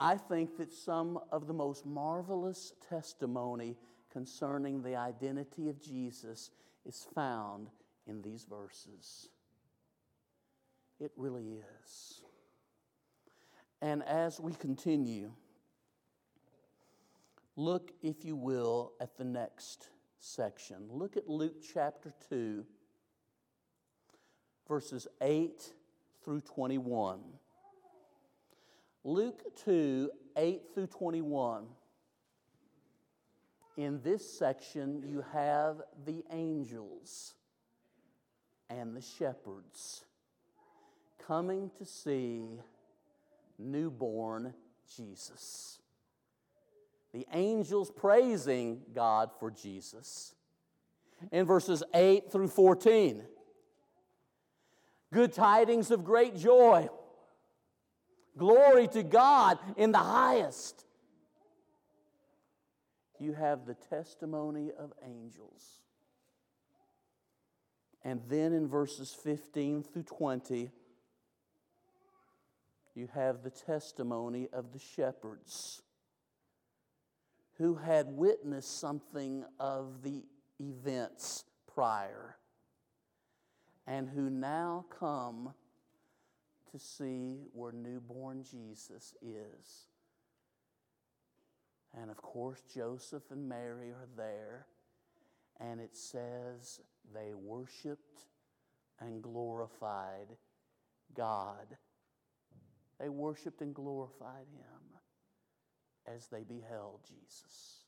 I 0.00 0.16
think 0.16 0.56
that 0.56 0.72
some 0.72 1.18
of 1.30 1.46
the 1.46 1.52
most 1.52 1.84
marvelous 1.84 2.72
testimony 2.88 3.76
concerning 4.10 4.82
the 4.82 4.96
identity 4.96 5.68
of 5.68 5.82
Jesus 5.82 6.50
is 6.86 7.06
found 7.14 7.68
in 8.06 8.22
these 8.22 8.44
verses. 8.44 9.28
It 11.00 11.12
really 11.16 11.58
is. 11.84 12.22
And 13.82 14.02
as 14.04 14.40
we 14.40 14.52
continue, 14.52 15.32
look, 17.56 17.92
if 18.02 18.24
you 18.24 18.36
will, 18.36 18.92
at 19.00 19.16
the 19.16 19.24
next 19.24 19.88
section. 20.18 20.88
Look 20.90 21.16
at 21.16 21.28
Luke 21.28 21.62
chapter 21.74 22.12
2, 22.30 22.64
verses 24.66 25.06
8 25.20 25.72
through 26.24 26.40
21. 26.40 27.20
Luke 29.04 29.42
2 29.64 30.10
8 30.36 30.62
through 30.74 30.86
21. 30.86 31.66
In 33.76 34.00
this 34.02 34.38
section, 34.38 35.02
you 35.04 35.24
have 35.32 35.82
the 36.06 36.24
angels 36.30 37.34
and 38.70 38.96
the 38.96 39.00
shepherds 39.00 40.04
coming 41.26 41.70
to 41.78 41.84
see 41.84 42.60
newborn 43.58 44.54
Jesus. 44.96 45.78
The 47.12 47.26
angels 47.32 47.90
praising 47.90 48.82
God 48.94 49.30
for 49.38 49.50
Jesus. 49.50 50.34
In 51.32 51.46
verses 51.46 51.82
8 51.94 52.30
through 52.30 52.48
14, 52.48 53.22
good 55.12 55.32
tidings 55.32 55.90
of 55.90 56.04
great 56.04 56.36
joy. 56.36 56.88
Glory 58.36 58.88
to 58.88 59.02
God 59.02 59.58
in 59.76 59.92
the 59.92 59.98
highest. 59.98 60.84
You 63.24 63.32
have 63.32 63.64
the 63.64 63.74
testimony 63.74 64.70
of 64.78 64.92
angels. 65.02 65.80
And 68.04 68.20
then 68.28 68.52
in 68.52 68.68
verses 68.68 69.16
15 69.24 69.82
through 69.82 70.02
20, 70.02 70.70
you 72.94 73.08
have 73.14 73.42
the 73.42 73.48
testimony 73.48 74.48
of 74.52 74.74
the 74.74 74.78
shepherds 74.78 75.80
who 77.56 77.76
had 77.76 78.08
witnessed 78.08 78.78
something 78.78 79.46
of 79.58 80.02
the 80.02 80.22
events 80.60 81.44
prior 81.72 82.36
and 83.86 84.06
who 84.06 84.28
now 84.28 84.84
come 84.90 85.54
to 86.72 86.78
see 86.78 87.38
where 87.54 87.72
newborn 87.72 88.44
Jesus 88.44 89.14
is. 89.22 89.93
And 92.00 92.10
of 92.10 92.16
course, 92.16 92.62
Joseph 92.74 93.22
and 93.30 93.48
Mary 93.48 93.90
are 93.90 94.08
there, 94.16 94.66
and 95.60 95.80
it 95.80 95.96
says 95.96 96.80
they 97.14 97.34
worshiped 97.34 98.26
and 99.00 99.22
glorified 99.22 100.36
God 101.14 101.76
they 102.98 103.08
worshiped 103.08 103.60
and 103.60 103.74
glorified 103.74 104.46
him 104.56 104.98
as 106.06 106.28
they 106.28 106.42
beheld 106.42 107.00
Jesus. 107.06 107.80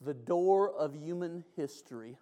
The 0.00 0.14
door 0.14 0.72
of 0.72 0.94
human 0.96 1.44
history 1.56 2.18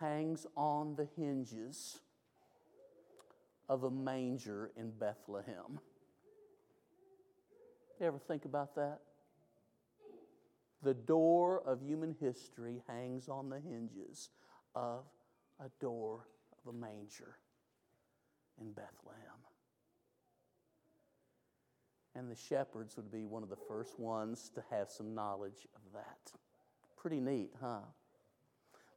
hangs 0.00 0.46
on 0.56 0.96
the 0.96 1.06
hinges 1.16 2.00
of 3.68 3.84
a 3.84 3.90
manger 3.90 4.70
in 4.76 4.90
Bethlehem. 4.90 5.78
You 8.00 8.06
ever 8.06 8.18
think 8.18 8.46
about 8.46 8.74
that? 8.76 9.00
The 10.82 10.94
door 10.94 11.62
of 11.66 11.82
human 11.82 12.16
history 12.18 12.82
hangs 12.88 13.28
on 13.28 13.50
the 13.50 13.60
hinges 13.60 14.30
of 14.74 15.04
a 15.60 15.68
door 15.78 16.26
of 16.52 16.74
a 16.74 16.76
manger 16.76 17.36
in 18.58 18.72
Bethlehem. 18.72 19.20
And 22.14 22.30
the 22.30 22.34
shepherds 22.34 22.96
would 22.96 23.12
be 23.12 23.26
one 23.26 23.42
of 23.42 23.50
the 23.50 23.58
first 23.68 24.00
ones 24.00 24.50
to 24.54 24.64
have 24.70 24.90
some 24.90 25.14
knowledge 25.14 25.68
of 25.76 25.82
that. 25.92 26.32
Pretty 26.96 27.20
neat, 27.20 27.50
huh? 27.60 27.80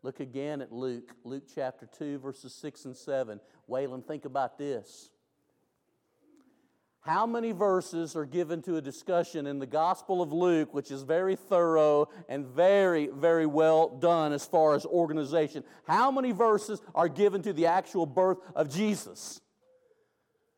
Look 0.04 0.20
again 0.20 0.62
at 0.62 0.74
Luke, 0.74 1.16
Luke 1.24 1.46
chapter 1.56 1.88
2, 1.98 2.20
verses 2.20 2.54
6 2.56 2.86
and 2.86 2.96
7. 2.96 3.40
Waylon, 3.70 4.06
think 4.06 4.26
about 4.26 4.58
this. 4.58 5.10
How 7.00 7.26
many 7.26 7.54
verses 7.54 8.16
are 8.16 8.26
given 8.26 8.62
to 8.64 8.76
a 8.76 8.82
discussion 8.82 9.48
in 9.48 9.60
the 9.60 9.66
Gospel 9.66 10.22
of 10.22 10.34
Luke, 10.34 10.74
which 10.74 10.92
is 10.92 11.04
very 11.04 11.38
thorough 11.38 12.10
and 12.28 12.46
very, 12.46 13.08
very 13.08 13.46
well 13.46 13.98
done 13.98 14.34
as 14.34 14.46
far 14.46 14.76
as 14.76 14.86
organization? 14.86 15.64
How 15.86 16.12
many 16.12 16.34
verses 16.34 16.82
are 16.94 17.10
given 17.10 17.42
to 17.44 17.54
the 17.54 17.68
actual 17.68 18.06
birth 18.06 18.40
of 18.56 18.70
Jesus? 18.70 19.40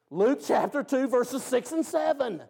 Luke 0.09 0.41
chapter 0.45 0.83
2, 0.83 1.07
verses 1.07 1.43
6 1.43 1.71
and 1.71 1.85
7. 1.85 2.41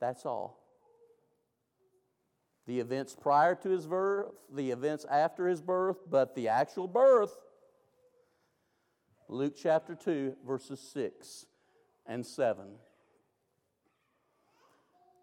That's 0.00 0.26
all. 0.26 0.63
The 2.66 2.80
events 2.80 3.14
prior 3.14 3.54
to 3.56 3.68
his 3.68 3.86
birth, 3.86 4.32
the 4.52 4.70
events 4.70 5.04
after 5.10 5.48
his 5.48 5.60
birth, 5.60 5.98
but 6.08 6.34
the 6.34 6.48
actual 6.48 6.88
birth 6.88 7.36
Luke 9.28 9.54
chapter 9.56 9.94
2, 9.94 10.36
verses 10.46 10.80
6 10.92 11.46
and 12.06 12.24
7. 12.24 12.66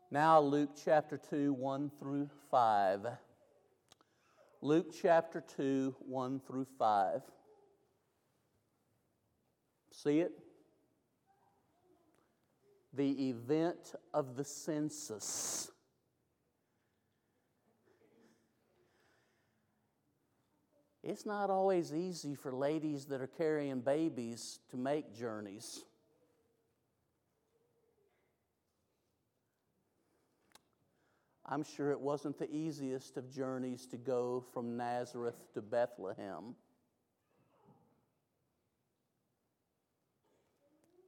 Now, 0.10 0.42
Luke 0.42 0.72
chapter 0.84 1.18
2, 1.18 1.54
1 1.54 1.92
through 2.00 2.30
5. 2.50 3.06
Luke 4.62 4.92
chapter 5.02 5.44
2, 5.56 5.96
1 6.00 6.42
through 6.48 6.66
5. 6.80 7.22
See 9.92 10.20
it? 10.20 10.32
The 12.94 13.30
event 13.30 13.94
of 14.14 14.36
the 14.36 14.44
census. 14.44 15.72
It's 21.04 21.26
not 21.26 21.50
always 21.50 21.94
easy 21.94 22.36
for 22.36 22.54
ladies 22.54 23.06
that 23.06 23.22
are 23.22 23.28
carrying 23.28 23.82
babies 23.82 24.60
to 24.70 24.78
make 24.78 25.16
journeys. 25.16 25.84
I'm 31.52 31.64
sure 31.64 31.92
it 31.92 32.00
wasn't 32.00 32.38
the 32.38 32.50
easiest 32.50 33.18
of 33.18 33.30
journeys 33.30 33.86
to 33.88 33.98
go 33.98 34.46
from 34.54 34.78
Nazareth 34.78 35.36
to 35.54 35.62
Bethlehem. 35.62 36.56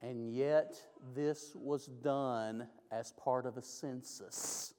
And 0.01 0.36
yet, 0.36 0.75
this 1.15 1.51
was 1.56 1.86
done 1.86 2.67
as 2.91 3.13
part 3.13 3.45
of 3.45 3.56
a 3.56 3.62
census. 3.62 4.72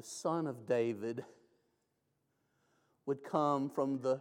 The 0.00 0.06
son 0.06 0.46
of 0.46 0.66
David, 0.66 1.22
would 3.04 3.22
come 3.22 3.68
from 3.68 4.00
the 4.00 4.18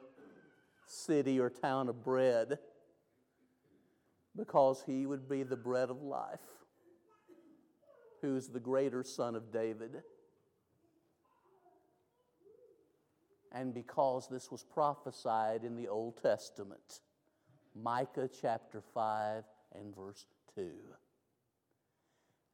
city 0.86 1.40
or 1.40 1.50
town 1.50 1.88
of 1.88 2.04
bread 2.04 2.60
because 4.36 4.84
he 4.86 5.06
would 5.06 5.30
be 5.30 5.44
the 5.44 5.56
bread 5.56 5.90
of 5.90 6.02
life, 6.02 6.42
who's 8.22 8.50
the 8.50 8.60
greater 8.60 9.06
son 9.06 9.38
of 9.38 9.54
David. 9.54 10.04
And 13.54 13.74
because 13.74 14.28
this 14.28 14.52
was 14.52 14.66
prophesied 14.66 15.64
in 15.64 15.78
the 15.78 15.88
Old 15.88 16.22
Testament, 16.22 17.00
Micah 17.74 18.30
chapter 18.42 18.82
5 18.94 19.46
and 19.76 19.96
verse 19.96 20.26
2, 20.56 20.72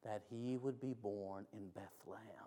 that 0.04 0.22
he 0.30 0.58
would 0.58 0.80
be 0.80 0.94
born 0.94 1.48
in 1.54 1.70
Bethlehem 1.70 2.46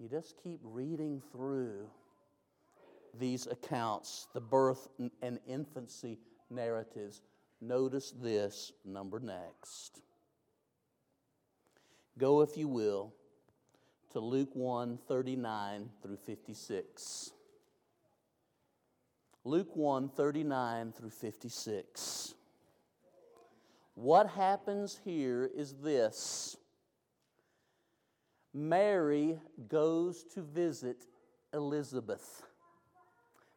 you 0.00 0.08
just 0.08 0.34
keep 0.42 0.60
reading 0.64 1.22
through 1.30 1.86
these 3.18 3.46
accounts, 3.46 4.28
the 4.32 4.40
birth 4.40 4.88
and 5.20 5.38
infancy 5.46 6.18
narratives. 6.48 7.20
Notice 7.60 8.12
this 8.22 8.72
number 8.84 9.20
next. 9.20 10.00
Go, 12.16 12.40
if 12.40 12.56
you 12.56 12.66
will, 12.66 13.12
to 14.12 14.20
Luke 14.20 14.54
1 14.54 14.98
39 15.06 15.90
through 16.02 16.18
56. 16.24 17.32
Luke 19.44 19.76
1 19.76 20.08
39 20.08 20.92
through 20.92 21.10
56. 21.10 22.34
What 23.94 24.28
happens 24.30 24.98
here 25.04 25.50
is 25.54 25.74
this 25.82 26.56
Mary 28.52 29.38
goes 29.68 30.24
to 30.34 30.42
visit 30.42 31.06
Elizabeth. 31.52 32.42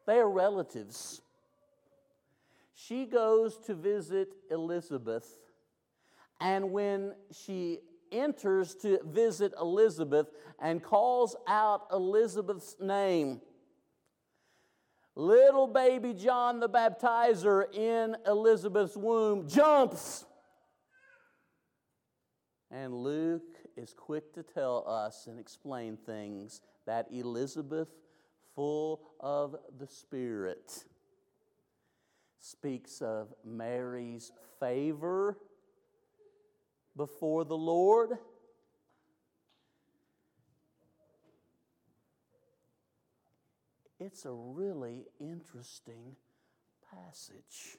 They 0.06 0.18
are 0.18 0.30
relatives. 0.30 1.20
She 2.74 3.06
goes 3.06 3.56
to 3.66 3.74
visit 3.74 4.34
Elizabeth, 4.50 5.26
and 6.40 6.70
when 6.72 7.14
she 7.32 7.80
enters 8.12 8.74
to 8.76 8.98
visit 9.04 9.52
Elizabeth 9.60 10.28
and 10.60 10.82
calls 10.82 11.36
out 11.46 11.86
Elizabeth's 11.92 12.76
name. 12.80 13.40
Little 15.16 15.66
baby 15.66 16.12
John 16.12 16.60
the 16.60 16.68
Baptizer 16.68 17.72
in 17.74 18.16
Elizabeth's 18.26 18.96
womb 18.96 19.48
jumps. 19.48 20.24
And 22.70 22.92
Luke 22.94 23.53
is 23.76 23.92
quick 23.92 24.32
to 24.34 24.42
tell 24.42 24.84
us 24.86 25.26
and 25.26 25.38
explain 25.38 25.96
things 25.96 26.60
that 26.86 27.06
Elizabeth, 27.12 27.88
full 28.54 29.00
of 29.20 29.56
the 29.78 29.86
Spirit, 29.86 30.84
speaks 32.40 33.00
of 33.00 33.32
Mary's 33.44 34.32
favor 34.60 35.38
before 36.96 37.44
the 37.44 37.56
Lord. 37.56 38.18
It's 43.98 44.26
a 44.26 44.32
really 44.32 45.06
interesting 45.18 46.16
passage. 46.92 47.78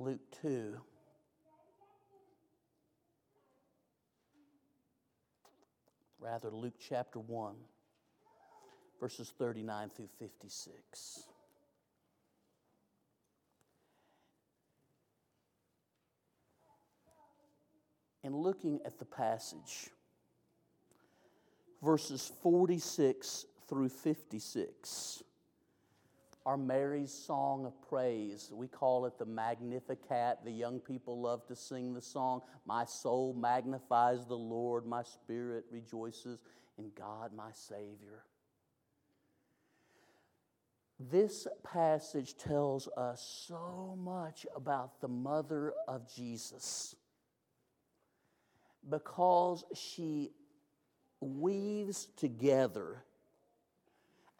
Luke 0.00 0.20
2. 0.40 0.80
Rather, 6.18 6.50
Luke 6.50 6.72
chapter 6.80 7.18
1, 7.18 7.54
verses 8.98 9.34
39 9.38 9.90
through 9.94 10.08
56. 10.18 11.24
And 18.24 18.34
looking 18.34 18.80
at 18.86 18.98
the 18.98 19.04
passage, 19.04 19.90
verses 21.82 22.32
46 22.42 23.44
through 23.68 23.90
56 23.90 25.22
are 26.46 26.56
Mary's 26.56 27.12
song 27.12 27.66
of 27.66 27.72
praise. 27.88 28.50
We 28.52 28.66
call 28.66 29.06
it 29.06 29.18
the 29.18 29.26
Magnificat. 29.26 30.38
The 30.44 30.50
young 30.50 30.80
people 30.80 31.20
love 31.20 31.46
to 31.48 31.56
sing 31.56 31.92
the 31.92 32.00
song. 32.00 32.40
My 32.66 32.84
soul 32.84 33.34
magnifies 33.34 34.24
the 34.26 34.36
Lord, 34.36 34.86
my 34.86 35.02
spirit 35.02 35.64
rejoices 35.70 36.40
in 36.78 36.90
God, 36.96 37.32
my 37.34 37.50
Savior. 37.52 38.24
This 40.98 41.46
passage 41.64 42.36
tells 42.36 42.88
us 42.88 43.46
so 43.46 43.96
much 43.98 44.46
about 44.54 45.00
the 45.00 45.08
mother 45.08 45.72
of 45.88 46.12
Jesus 46.14 46.94
because 48.88 49.64
she 49.74 50.32
weaves 51.20 52.06
together 52.16 53.04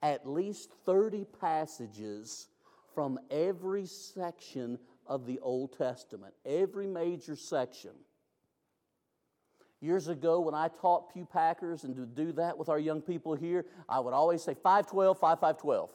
at 0.03 0.29
least 0.29 0.71
30 0.85 1.27
passages 1.41 2.49
from 2.95 3.19
every 3.31 3.87
section 3.87 4.79
of 5.07 5.27
the 5.27 5.39
Old 5.41 5.77
Testament, 5.77 6.35
every 6.45 6.87
major 6.87 7.37
section. 7.37 7.93
Years 9.81 10.09
ago, 10.09 10.41
when 10.41 10.55
I 10.55 10.69
taught 10.69 11.13
Pew 11.13 11.25
Packers 11.25 11.85
and 11.85 11.97
to 11.97 12.05
do 12.05 12.33
that 12.33 12.59
with 12.59 12.69
our 12.69 12.79
young 12.79 13.01
people 13.01 13.35
here, 13.35 13.65
I 13.89 13.99
would 14.01 14.13
always 14.13 14.43
say 14.43 14.55
512, 14.55 15.19
5512. 15.19 15.91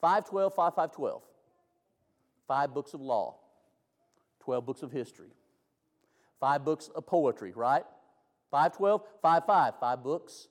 512, 0.00 0.54
5512. 0.54 1.22
Five 2.48 2.74
books 2.74 2.94
of 2.94 3.00
law, 3.00 3.36
12 4.40 4.66
books 4.66 4.82
of 4.82 4.92
history, 4.92 5.30
five 6.38 6.64
books 6.64 6.88
of 6.94 7.06
poetry, 7.06 7.52
right? 7.52 7.84
512, 8.52 9.02
55, 9.22 9.74
five 9.80 10.02
books 10.04 10.48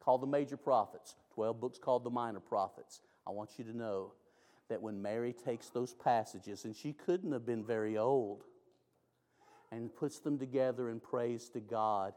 called 0.00 0.20
the 0.20 0.26
major 0.26 0.58
prophets, 0.58 1.14
12 1.34 1.60
books 1.60 1.78
called 1.78 2.04
the 2.04 2.10
minor 2.10 2.40
prophets. 2.40 3.00
I 3.26 3.30
want 3.30 3.50
you 3.58 3.64
to 3.64 3.76
know 3.76 4.12
that 4.68 4.80
when 4.80 5.02
Mary 5.02 5.32
takes 5.32 5.68
those 5.68 5.94
passages, 5.94 6.64
and 6.64 6.74
she 6.74 6.92
couldn't 6.92 7.32
have 7.32 7.44
been 7.44 7.64
very 7.64 7.98
old, 7.98 8.44
and 9.72 9.94
puts 9.94 10.18
them 10.18 10.38
together 10.38 10.88
in 10.90 11.00
praise 11.00 11.48
to 11.50 11.60
God, 11.60 12.14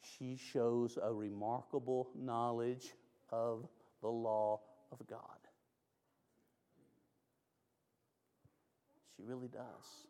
she 0.00 0.36
shows 0.36 0.98
a 1.02 1.12
remarkable 1.12 2.08
knowledge 2.16 2.92
of 3.30 3.68
the 4.02 4.08
law 4.08 4.60
of 4.92 5.06
God. 5.06 5.20
She 9.16 9.22
really 9.22 9.48
does. 9.48 10.06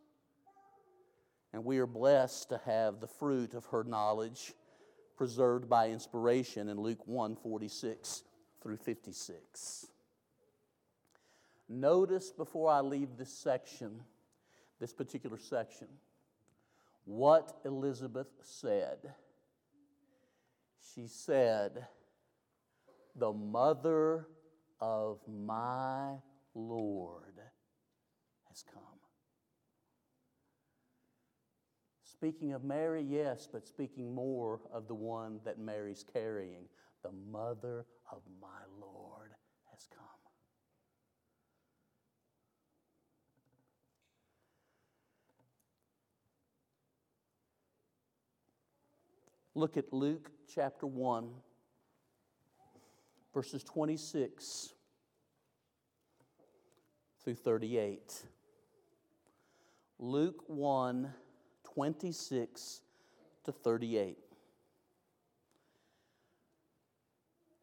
And 1.52 1.64
we 1.64 1.78
are 1.78 1.86
blessed 1.86 2.50
to 2.50 2.60
have 2.66 3.00
the 3.00 3.06
fruit 3.06 3.54
of 3.54 3.64
her 3.66 3.84
knowledge 3.84 4.52
preserved 5.16 5.68
by 5.68 5.88
inspiration 5.88 6.68
in 6.68 6.78
Luke 6.78 7.06
1 7.06 7.36
46 7.36 8.22
through 8.66 8.76
56. 8.78 9.86
Notice 11.68 12.32
before 12.32 12.68
I 12.68 12.80
leave 12.80 13.16
this 13.16 13.32
section, 13.32 14.00
this 14.80 14.92
particular 14.92 15.38
section, 15.38 15.86
what 17.04 17.60
Elizabeth 17.64 18.26
said. 18.42 18.98
She 20.92 21.06
said, 21.06 21.86
The 23.14 23.32
mother 23.32 24.26
of 24.80 25.20
my 25.28 26.14
Lord 26.52 27.38
has 28.48 28.64
come. 28.64 28.82
Speaking 32.02 32.52
of 32.52 32.64
Mary, 32.64 33.06
yes, 33.08 33.46
but 33.50 33.64
speaking 33.64 34.12
more 34.12 34.58
of 34.72 34.88
the 34.88 34.94
one 34.94 35.38
that 35.44 35.60
Mary's 35.60 36.04
carrying, 36.12 36.64
the 37.04 37.12
mother 37.30 37.86
of 38.10 38.22
my 38.40 38.48
Lord 38.80 39.30
has 39.70 39.86
come. 39.90 40.06
Look 49.54 49.76
at 49.76 49.92
Luke 49.92 50.30
chapter 50.54 50.86
1, 50.86 51.30
verses 53.32 53.64
26 53.64 54.74
through 57.24 57.34
38. 57.34 58.24
Luke 59.98 60.44
1 60.46 61.10
26 61.64 62.80
to 63.44 63.52
38. 63.52 64.25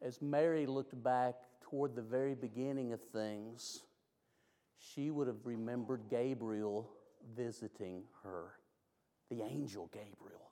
As 0.04 0.20
Mary 0.20 0.66
looked 0.66 1.02
back 1.02 1.34
toward 1.62 1.96
the 1.96 2.02
very 2.02 2.34
beginning 2.34 2.92
of 2.92 3.00
things, 3.00 3.80
she 4.78 5.10
would 5.10 5.26
have 5.26 5.46
remembered 5.46 6.02
Gabriel 6.10 6.90
visiting 7.34 8.02
her, 8.22 8.50
the 9.30 9.42
angel 9.42 9.88
Gabriel. 9.94 10.50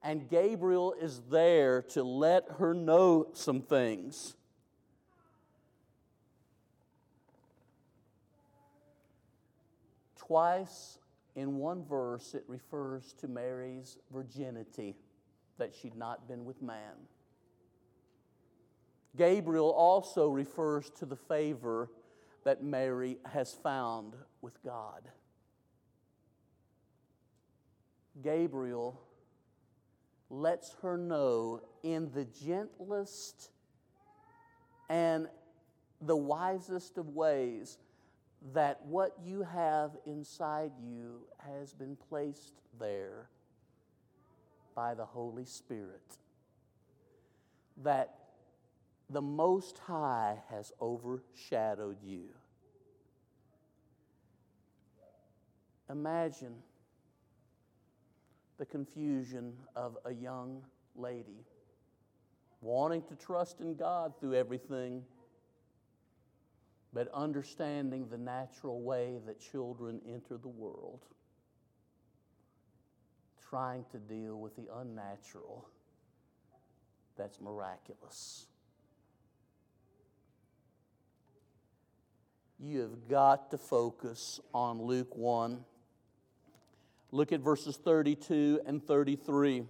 And 0.00 0.28
Gabriel 0.28 0.94
is 1.00 1.22
there 1.28 1.82
to 1.82 2.04
let 2.04 2.44
her 2.58 2.72
know 2.72 3.30
some 3.32 3.62
things. 3.62 4.36
Twice 10.16 10.98
in 11.34 11.56
one 11.56 11.84
verse, 11.84 12.34
it 12.34 12.44
refers 12.46 13.12
to 13.14 13.26
Mary's 13.26 13.98
virginity, 14.12 14.94
that 15.56 15.74
she'd 15.74 15.96
not 15.96 16.28
been 16.28 16.44
with 16.44 16.62
man. 16.62 16.94
Gabriel 19.18 19.70
also 19.70 20.28
refers 20.28 20.88
to 20.90 21.04
the 21.04 21.16
favor 21.16 21.90
that 22.44 22.62
Mary 22.62 23.18
has 23.26 23.52
found 23.52 24.14
with 24.40 24.62
God. 24.62 25.10
Gabriel 28.22 29.00
lets 30.30 30.74
her 30.82 30.96
know 30.96 31.60
in 31.82 32.10
the 32.12 32.24
gentlest 32.24 33.50
and 34.88 35.28
the 36.00 36.16
wisest 36.16 36.96
of 36.96 37.08
ways 37.08 37.76
that 38.54 38.80
what 38.84 39.16
you 39.24 39.42
have 39.42 39.96
inside 40.06 40.70
you 40.80 41.22
has 41.38 41.74
been 41.74 41.96
placed 42.08 42.54
there 42.78 43.28
by 44.76 44.94
the 44.94 45.04
Holy 45.04 45.44
Spirit. 45.44 46.18
That 47.82 48.14
the 49.10 49.22
Most 49.22 49.78
High 49.78 50.38
has 50.50 50.72
overshadowed 50.80 51.96
you. 52.02 52.24
Imagine 55.90 56.54
the 58.58 58.66
confusion 58.66 59.54
of 59.74 59.96
a 60.04 60.12
young 60.12 60.62
lady 60.94 61.44
wanting 62.60 63.02
to 63.04 63.14
trust 63.14 63.60
in 63.60 63.74
God 63.74 64.12
through 64.18 64.34
everything 64.34 65.02
but 66.92 67.08
understanding 67.12 68.08
the 68.10 68.18
natural 68.18 68.80
way 68.80 69.18
that 69.26 69.38
children 69.38 70.00
enter 70.06 70.36
the 70.36 70.48
world, 70.48 71.04
trying 73.48 73.84
to 73.92 73.98
deal 73.98 74.40
with 74.40 74.56
the 74.56 74.66
unnatural 74.78 75.68
that's 77.16 77.40
miraculous. 77.40 78.46
You 82.60 82.80
have 82.80 83.08
got 83.08 83.52
to 83.52 83.58
focus 83.58 84.40
on 84.52 84.82
Luke 84.82 85.16
1. 85.16 85.64
Look 87.12 87.30
at 87.30 87.38
verses 87.38 87.76
32 87.76 88.62
and 88.66 88.84
33. 88.84 89.62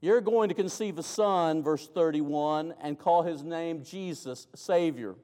You're 0.00 0.20
going 0.20 0.48
to 0.48 0.54
conceive 0.54 0.96
a 0.98 1.02
son, 1.02 1.64
verse 1.64 1.88
31, 1.88 2.74
and 2.80 2.96
call 2.96 3.24
his 3.24 3.42
name 3.42 3.82
Jesus, 3.82 4.46
Savior. 4.54 5.16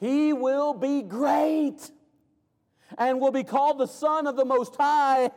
He 0.00 0.32
will 0.32 0.74
be 0.74 1.02
great 1.02 1.88
and 2.98 3.20
will 3.20 3.30
be 3.30 3.44
called 3.44 3.78
the 3.78 3.86
Son 3.86 4.26
of 4.26 4.34
the 4.34 4.44
Most 4.44 4.74
High. 4.74 5.30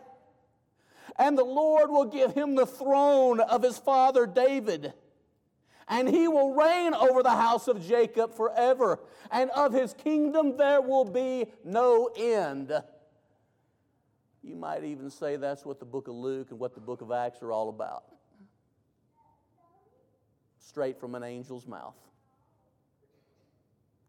And 1.20 1.38
the 1.38 1.46
Lord 1.46 1.92
will 1.92 2.06
give 2.06 2.34
him 2.34 2.56
the 2.56 2.66
throne 2.66 3.40
of 3.40 3.62
his 3.62 3.78
father 3.78 4.26
David. 4.26 4.94
And 5.88 6.10
he 6.10 6.28
will 6.28 6.54
reign 6.54 6.94
over 6.94 7.22
the 7.22 7.30
house 7.30 7.68
of 7.68 7.86
Jacob 7.86 8.34
forever. 8.34 9.00
And 9.32 9.52
of 9.52 9.72
his 9.72 9.94
kingdom 9.94 10.58
there 10.58 10.82
will 10.82 11.06
be 11.06 11.46
no 11.64 12.10
end. 12.18 12.72
You 14.42 14.56
might 14.56 14.84
even 14.84 15.10
say 15.10 15.36
that's 15.36 15.66
what 15.66 15.80
the 15.80 15.86
book 15.86 16.08
of 16.08 16.16
Luke 16.16 16.52
and 16.52 16.60
what 16.60 16.76
the 16.76 16.82
book 16.82 17.02
of 17.02 17.12
Acts 17.12 17.42
are 17.42 17.52
all 17.52 17.70
about. 17.70 18.04
Straight 20.60 21.00
from 21.00 21.16
an 21.16 21.24
angel's 21.24 21.68
mouth. 21.68 21.96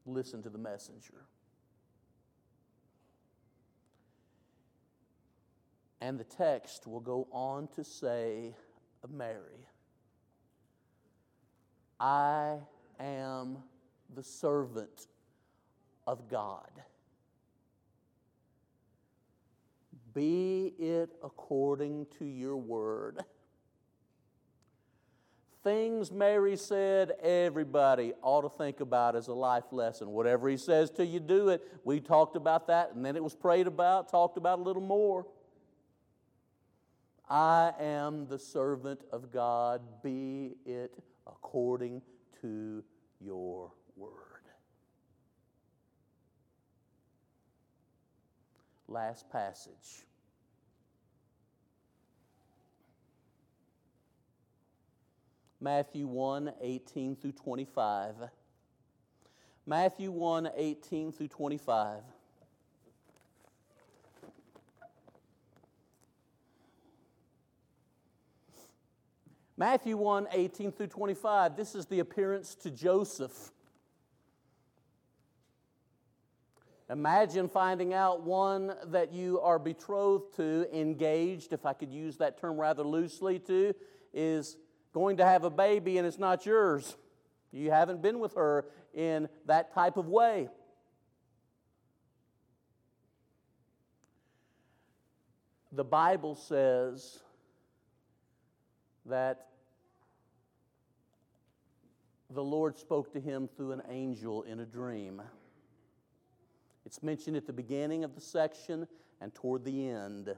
Listen 0.06 0.42
to 0.42 0.50
the 0.50 0.58
messenger. 0.58 1.26
And 6.00 6.20
the 6.20 6.24
text 6.24 6.86
will 6.86 7.00
go 7.00 7.26
on 7.32 7.68
to 7.74 7.82
say 7.82 8.54
of 9.02 9.10
Mary, 9.10 9.66
I 11.98 12.58
am 13.00 13.58
the 14.14 14.22
servant 14.22 15.08
of 16.06 16.28
God. 16.28 16.70
Be 20.14 20.72
it 20.78 21.10
according 21.22 22.06
to 22.18 22.24
your 22.24 22.56
word. 22.56 23.20
Things 25.62 26.12
Mary 26.12 26.56
said, 26.56 27.12
everybody 27.22 28.12
ought 28.22 28.42
to 28.42 28.48
think 28.48 28.80
about 28.80 29.16
as 29.16 29.28
a 29.28 29.34
life 29.34 29.72
lesson. 29.72 30.08
Whatever 30.10 30.48
he 30.48 30.56
says 30.56 30.90
to 30.92 31.04
you, 31.04 31.18
do 31.18 31.48
it. 31.48 31.60
We 31.82 32.00
talked 32.00 32.36
about 32.36 32.68
that, 32.68 32.94
and 32.94 33.04
then 33.04 33.16
it 33.16 33.24
was 33.24 33.34
prayed 33.34 33.66
about, 33.66 34.08
talked 34.08 34.38
about 34.38 34.60
a 34.60 34.62
little 34.62 34.80
more. 34.80 35.26
I 37.28 37.72
am 37.80 38.28
the 38.28 38.38
servant 38.38 39.00
of 39.10 39.32
God, 39.32 39.82
be 40.02 40.54
it 40.64 40.94
according 41.26 42.02
to 42.40 42.82
your 43.20 43.72
word. 43.96 44.12
Last 48.88 49.28
passage. 49.30 50.04
Matthew 55.60 56.06
1 56.06 56.52
18 56.60 57.16
through 57.16 57.32
25. 57.32 58.14
Matthew 59.66 60.12
1 60.12 60.50
18 60.56 61.12
through 61.12 61.28
25. 61.28 62.02
Matthew 69.58 69.96
1 69.96 70.28
18 70.32 70.72
through 70.72 70.88
25. 70.88 71.56
This 71.56 71.74
is 71.74 71.86
the 71.86 72.00
appearance 72.00 72.54
to 72.56 72.70
Joseph. 72.70 73.52
Imagine 76.90 77.48
finding 77.48 77.94
out 77.94 78.22
one 78.22 78.74
that 78.86 79.12
you 79.12 79.40
are 79.40 79.58
betrothed 79.58 80.36
to, 80.36 80.68
engaged, 80.72 81.52
if 81.52 81.66
I 81.66 81.72
could 81.72 81.90
use 81.90 82.18
that 82.18 82.38
term 82.38 82.60
rather 82.60 82.84
loosely, 82.84 83.38
to, 83.40 83.74
is 84.12 84.56
going 84.92 85.16
to 85.16 85.24
have 85.24 85.42
a 85.42 85.50
baby 85.50 85.98
and 85.98 86.06
it's 86.06 86.18
not 86.18 86.46
yours. 86.46 86.94
You 87.50 87.70
haven't 87.70 88.02
been 88.02 88.20
with 88.20 88.34
her 88.34 88.66
in 88.94 89.28
that 89.46 89.72
type 89.72 89.96
of 89.96 90.06
way. 90.06 90.48
The 95.72 95.84
Bible 95.84 96.34
says 96.34 97.20
that 99.08 99.48
the 102.30 102.42
Lord 102.42 102.76
spoke 102.76 103.12
to 103.12 103.20
him 103.20 103.48
through 103.56 103.72
an 103.72 103.82
angel 103.88 104.42
in 104.42 104.60
a 104.60 104.66
dream. 104.66 105.22
It's 106.84 107.02
mentioned 107.02 107.36
at 107.36 107.46
the 107.46 107.52
beginning 107.52 108.04
of 108.04 108.14
the 108.14 108.20
section 108.20 108.86
and 109.20 109.34
toward 109.34 109.64
the 109.64 109.88
end. 109.88 110.36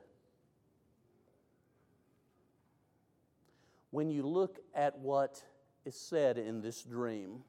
when 3.90 4.10
you 4.10 4.22
look 4.22 4.58
at 4.74 4.98
what 4.98 5.42
is 5.84 5.96
said 5.96 6.38
in 6.38 6.60
this 6.60 6.82
dream, 6.82 7.42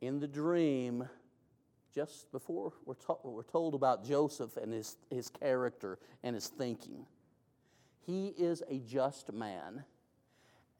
in 0.00 0.20
the 0.20 0.28
dream, 0.28 1.08
just 1.94 2.30
before 2.30 2.72
we're, 2.84 2.94
to- 2.94 3.18
we're 3.24 3.42
told 3.42 3.74
about 3.74 4.04
Joseph 4.04 4.56
and 4.56 4.72
his, 4.72 4.96
his 5.10 5.28
character 5.28 5.98
and 6.22 6.34
his 6.34 6.46
thinking, 6.46 7.04
he 8.08 8.28
is 8.38 8.62
a 8.70 8.78
just 8.78 9.30
man 9.34 9.84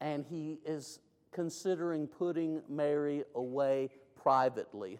and 0.01 0.25
he 0.27 0.57
is 0.65 0.97
considering 1.31 2.07
putting 2.07 2.63
Mary 2.67 3.23
away 3.35 3.91
privately 4.19 4.99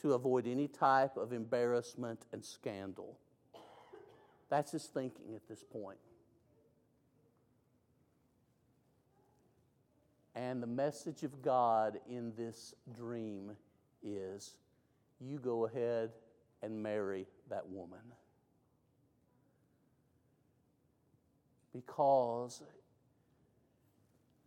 to 0.00 0.14
avoid 0.14 0.46
any 0.46 0.66
type 0.66 1.18
of 1.18 1.34
embarrassment 1.34 2.24
and 2.32 2.42
scandal. 2.42 3.18
That's 4.48 4.72
his 4.72 4.86
thinking 4.86 5.34
at 5.34 5.46
this 5.46 5.62
point. 5.62 5.98
And 10.34 10.62
the 10.62 10.66
message 10.66 11.22
of 11.22 11.42
God 11.42 12.00
in 12.08 12.32
this 12.34 12.74
dream 12.96 13.52
is 14.02 14.56
you 15.20 15.38
go 15.38 15.66
ahead 15.66 16.12
and 16.62 16.82
marry 16.82 17.26
that 17.50 17.68
woman. 17.68 18.00
Because, 21.72 22.62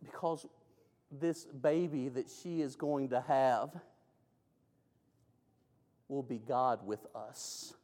because 0.02 0.46
this 1.10 1.44
baby 1.44 2.08
that 2.08 2.26
she 2.42 2.60
is 2.60 2.76
going 2.76 3.10
to 3.10 3.20
have 3.20 3.70
will 6.08 6.22
be 6.22 6.38
God 6.38 6.86
with 6.86 7.04
us, 7.14 7.74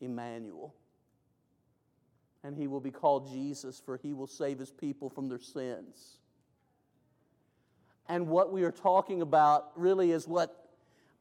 Emmanuel. 0.00 0.74
And 2.42 2.56
he 2.56 2.66
will 2.66 2.80
be 2.80 2.90
called 2.90 3.30
Jesus, 3.30 3.80
for 3.84 3.96
he 3.96 4.12
will 4.12 4.26
save 4.26 4.58
his 4.58 4.70
people 4.70 5.10
from 5.10 5.28
their 5.28 5.38
sins. 5.38 6.18
And 8.08 8.26
what 8.26 8.52
we 8.52 8.64
are 8.64 8.72
talking 8.72 9.22
about 9.22 9.70
really 9.76 10.10
is 10.10 10.26
what 10.26 10.68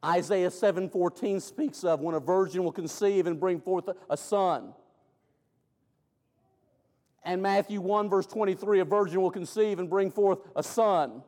Isaiah 0.04 0.50
7:14 0.50 1.42
speaks 1.42 1.84
of 1.84 2.00
when 2.00 2.16
a 2.16 2.20
virgin 2.20 2.64
will 2.64 2.72
conceive 2.72 3.28
and 3.28 3.40
bring 3.40 3.60
forth 3.60 3.90
a 4.10 4.18
son. 4.18 4.74
And 7.30 7.44
Matthew 7.44 7.80
1 7.80 8.10
verse 8.10 8.26
23 8.26 8.80
a 8.80 8.86
virgin 8.86 9.22
will 9.22 9.30
conceive 9.30 9.78
and 9.78 9.88
bring 9.88 10.10
forth 10.10 10.40
a 10.56 10.64
son. 10.64 11.22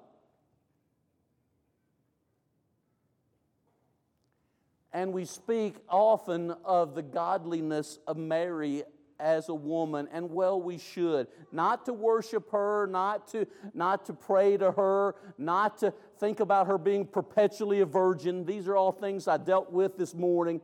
And 4.92 5.14
we 5.14 5.26
speak 5.26 5.76
often 5.88 6.56
of 6.66 6.96
the 6.96 7.04
godliness 7.04 8.00
of 8.08 8.18
Mary 8.18 8.82
as 9.20 9.50
a 9.50 9.54
woman, 9.54 10.10
and 10.12 10.32
well, 10.32 10.60
we 10.60 10.80
should. 10.80 11.28
Not 11.52 11.86
to 11.86 11.94
worship 11.94 12.50
her, 12.50 12.88
not 12.88 13.28
to, 13.34 13.46
not 13.76 14.08
to 14.08 14.14
pray 14.14 14.58
to 14.58 14.72
her, 14.72 15.14
not 15.38 15.78
to 15.78 15.94
think 16.20 16.40
about 16.40 16.66
her 16.66 16.80
being 16.80 17.06
perpetually 17.06 17.82
a 17.82 17.86
virgin. 17.86 18.44
These 18.44 18.68
are 18.68 18.76
all 18.76 18.92
things 18.92 19.28
I 19.28 19.38
dealt 19.38 19.72
with 19.72 20.00
this 20.00 20.16
morning. 20.16 20.62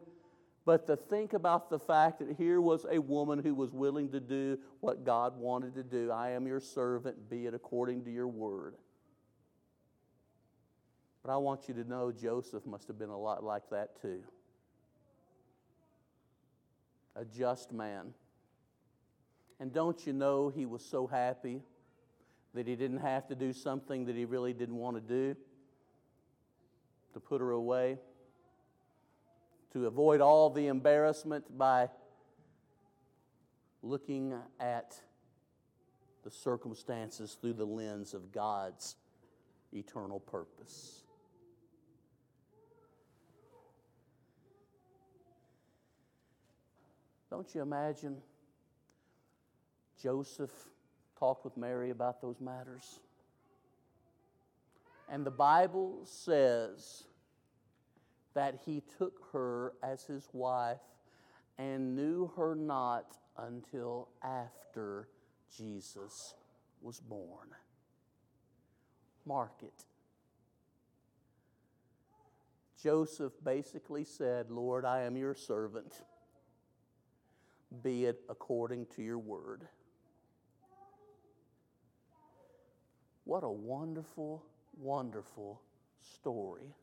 But 0.68 0.86
to 0.88 0.98
think 0.98 1.32
about 1.32 1.70
the 1.70 1.80
fact 1.80 2.20
that 2.20 2.36
here 2.38 2.60
was 2.60 2.86
a 2.92 3.00
woman 3.00 3.40
who 3.40 3.56
was 3.56 3.72
willing 3.72 4.12
to 4.12 4.20
do 4.20 4.60
what 4.82 5.06
God 5.06 5.38
wanted 5.38 5.76
to 5.76 5.84
do. 5.84 6.12
I 6.12 6.32
am 6.32 6.46
your 6.46 6.60
servant, 6.60 7.30
be 7.30 7.46
it 7.46 7.54
according 7.54 8.04
to 8.04 8.12
your 8.12 8.28
word. 8.28 8.76
But 11.24 11.32
I 11.32 11.38
want 11.38 11.70
you 11.70 11.74
to 11.76 11.86
know 11.86 12.12
Joseph 12.12 12.66
must 12.66 12.90
have 12.90 13.00
been 13.00 13.08
a 13.08 13.18
lot 13.18 13.46
like 13.46 13.70
that 13.70 14.02
too. 14.02 14.20
A 17.16 17.24
just 17.24 17.72
man. 17.72 18.14
And 19.62 19.72
don't 19.72 20.06
you 20.06 20.12
know 20.12 20.50
he 20.50 20.66
was 20.66 20.84
so 20.84 21.08
happy 21.08 21.62
that 22.54 22.68
he 22.68 22.76
didn't 22.76 23.00
have 23.00 23.26
to 23.28 23.36
do 23.36 23.54
something 23.54 24.04
that 24.08 24.18
he 24.18 24.26
really 24.26 24.52
didn't 24.52 24.76
want 24.76 24.98
to 24.98 25.02
do, 25.02 25.34
to 27.14 27.22
put 27.22 27.40
her 27.40 27.52
away, 27.52 28.00
to 29.78 29.86
avoid 29.86 30.22
all 30.22 30.50
the 30.50 30.68
embarrassment 30.68 31.56
by 31.56 31.88
looking 33.84 34.34
at 34.60 35.00
the 36.24 36.32
circumstances 36.32 37.38
through 37.40 37.54
the 37.54 37.66
lens 37.66 38.16
of 38.16 38.32
God's 38.32 38.96
eternal 39.72 40.20
purpose. 40.20 41.04
Don't 47.30 47.54
you 47.54 47.62
imagine 47.62 48.18
Joseph 50.02 50.52
talked 51.20 51.46
with 51.46 51.56
Mary 51.56 51.92
about 51.92 52.20
those 52.20 52.42
matters? 52.42 53.00
And 55.08 55.24
the 55.24 55.32
Bible 55.32 56.00
says 56.04 57.04
that 58.38 58.60
he 58.68 58.84
took 59.00 59.20
her 59.34 59.74
as 59.82 60.04
his 60.04 60.30
wife 60.32 60.78
and 61.58 61.96
knew 61.96 62.32
her 62.38 62.54
not 62.54 63.18
until 63.36 64.10
after 64.22 65.08
Jesus 65.58 66.36
was 66.80 67.00
born. 67.00 67.48
Mark 69.26 69.64
it. 69.64 69.86
Joseph 72.80 73.34
basically 73.44 74.04
said, 74.04 74.52
Lord, 74.52 74.86
I 74.86 75.02
am 75.02 75.18
your 75.18 75.34
servant. 75.34 76.04
Be 77.82 78.06
it 78.06 78.22
according 78.30 78.86
to 78.98 79.02
your 79.02 79.18
word. 79.18 79.68
What 83.24 83.44
a 83.44 83.50
wonderful, 83.50 84.46
wonderful 84.78 85.60
story 86.00 86.76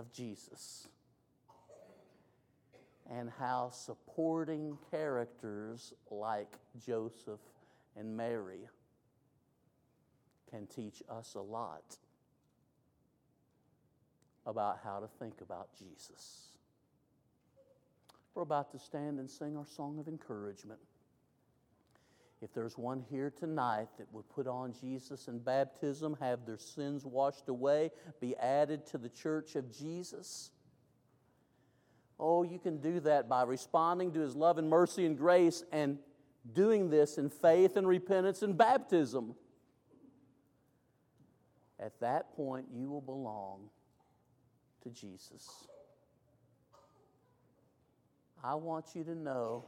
of 0.00 0.10
Jesus 0.12 0.88
and 3.10 3.30
how 3.38 3.68
supporting 3.70 4.78
characters 4.90 5.92
like 6.10 6.52
Joseph 6.86 7.40
and 7.96 8.16
Mary 8.16 8.68
can 10.50 10.66
teach 10.66 11.02
us 11.10 11.34
a 11.34 11.40
lot 11.40 11.98
about 14.46 14.78
how 14.82 15.00
to 15.00 15.06
think 15.18 15.42
about 15.42 15.68
Jesus. 15.78 16.46
We're 18.34 18.42
about 18.42 18.72
to 18.72 18.78
stand 18.78 19.18
and 19.18 19.28
sing 19.30 19.54
our 19.56 19.66
song 19.66 19.98
of 19.98 20.08
encouragement. 20.08 20.80
If 22.42 22.54
there's 22.54 22.78
one 22.78 23.04
here 23.10 23.30
tonight 23.30 23.88
that 23.98 24.10
would 24.12 24.28
put 24.30 24.46
on 24.46 24.72
Jesus 24.80 25.28
in 25.28 25.40
baptism, 25.40 26.16
have 26.20 26.46
their 26.46 26.56
sins 26.56 27.04
washed 27.04 27.48
away, 27.48 27.90
be 28.20 28.34
added 28.36 28.86
to 28.88 28.98
the 28.98 29.10
church 29.10 29.56
of 29.56 29.70
Jesus, 29.70 30.50
oh, 32.18 32.42
you 32.42 32.58
can 32.58 32.78
do 32.78 33.00
that 33.00 33.28
by 33.28 33.42
responding 33.42 34.12
to 34.12 34.20
his 34.20 34.34
love 34.34 34.58
and 34.58 34.70
mercy 34.70 35.04
and 35.04 35.18
grace 35.18 35.64
and 35.72 35.98
doing 36.54 36.88
this 36.88 37.18
in 37.18 37.28
faith 37.28 37.76
and 37.76 37.86
repentance 37.86 38.42
and 38.42 38.56
baptism. 38.56 39.34
At 41.78 41.98
that 42.00 42.34
point, 42.36 42.66
you 42.72 42.90
will 42.90 43.00
belong 43.00 43.70
to 44.82 44.90
Jesus. 44.90 45.48
I 48.42 48.54
want 48.54 48.94
you 48.94 49.04
to 49.04 49.14
know 49.14 49.66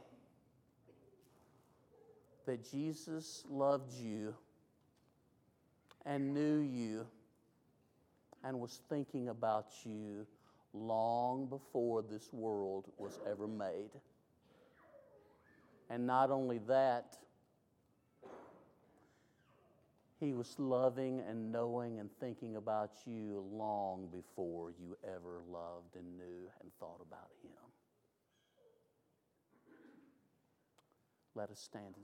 that 2.45 2.69
Jesus 2.69 3.43
loved 3.49 3.93
you 3.93 4.33
and 6.05 6.33
knew 6.33 6.59
you 6.59 7.05
and 8.43 8.59
was 8.59 8.81
thinking 8.89 9.29
about 9.29 9.67
you 9.83 10.25
long 10.73 11.45
before 11.45 12.01
this 12.01 12.33
world 12.33 12.85
was 12.97 13.19
ever 13.29 13.47
made. 13.47 13.91
And 15.89 16.07
not 16.07 16.31
only 16.31 16.59
that, 16.67 17.17
he 20.19 20.33
was 20.33 20.55
loving 20.57 21.21
and 21.27 21.51
knowing 21.51 21.99
and 21.99 22.09
thinking 22.19 22.55
about 22.55 22.91
you 23.05 23.45
long 23.51 24.07
before 24.11 24.71
you 24.71 24.97
ever 25.03 25.41
loved 25.51 25.95
and 25.95 26.17
knew 26.17 26.49
and 26.61 26.71
thought 26.79 27.01
about 27.05 27.29
him. 27.43 27.51
Let 31.35 31.49
us 31.49 31.59
stand 31.59 31.95
and. 31.95 32.01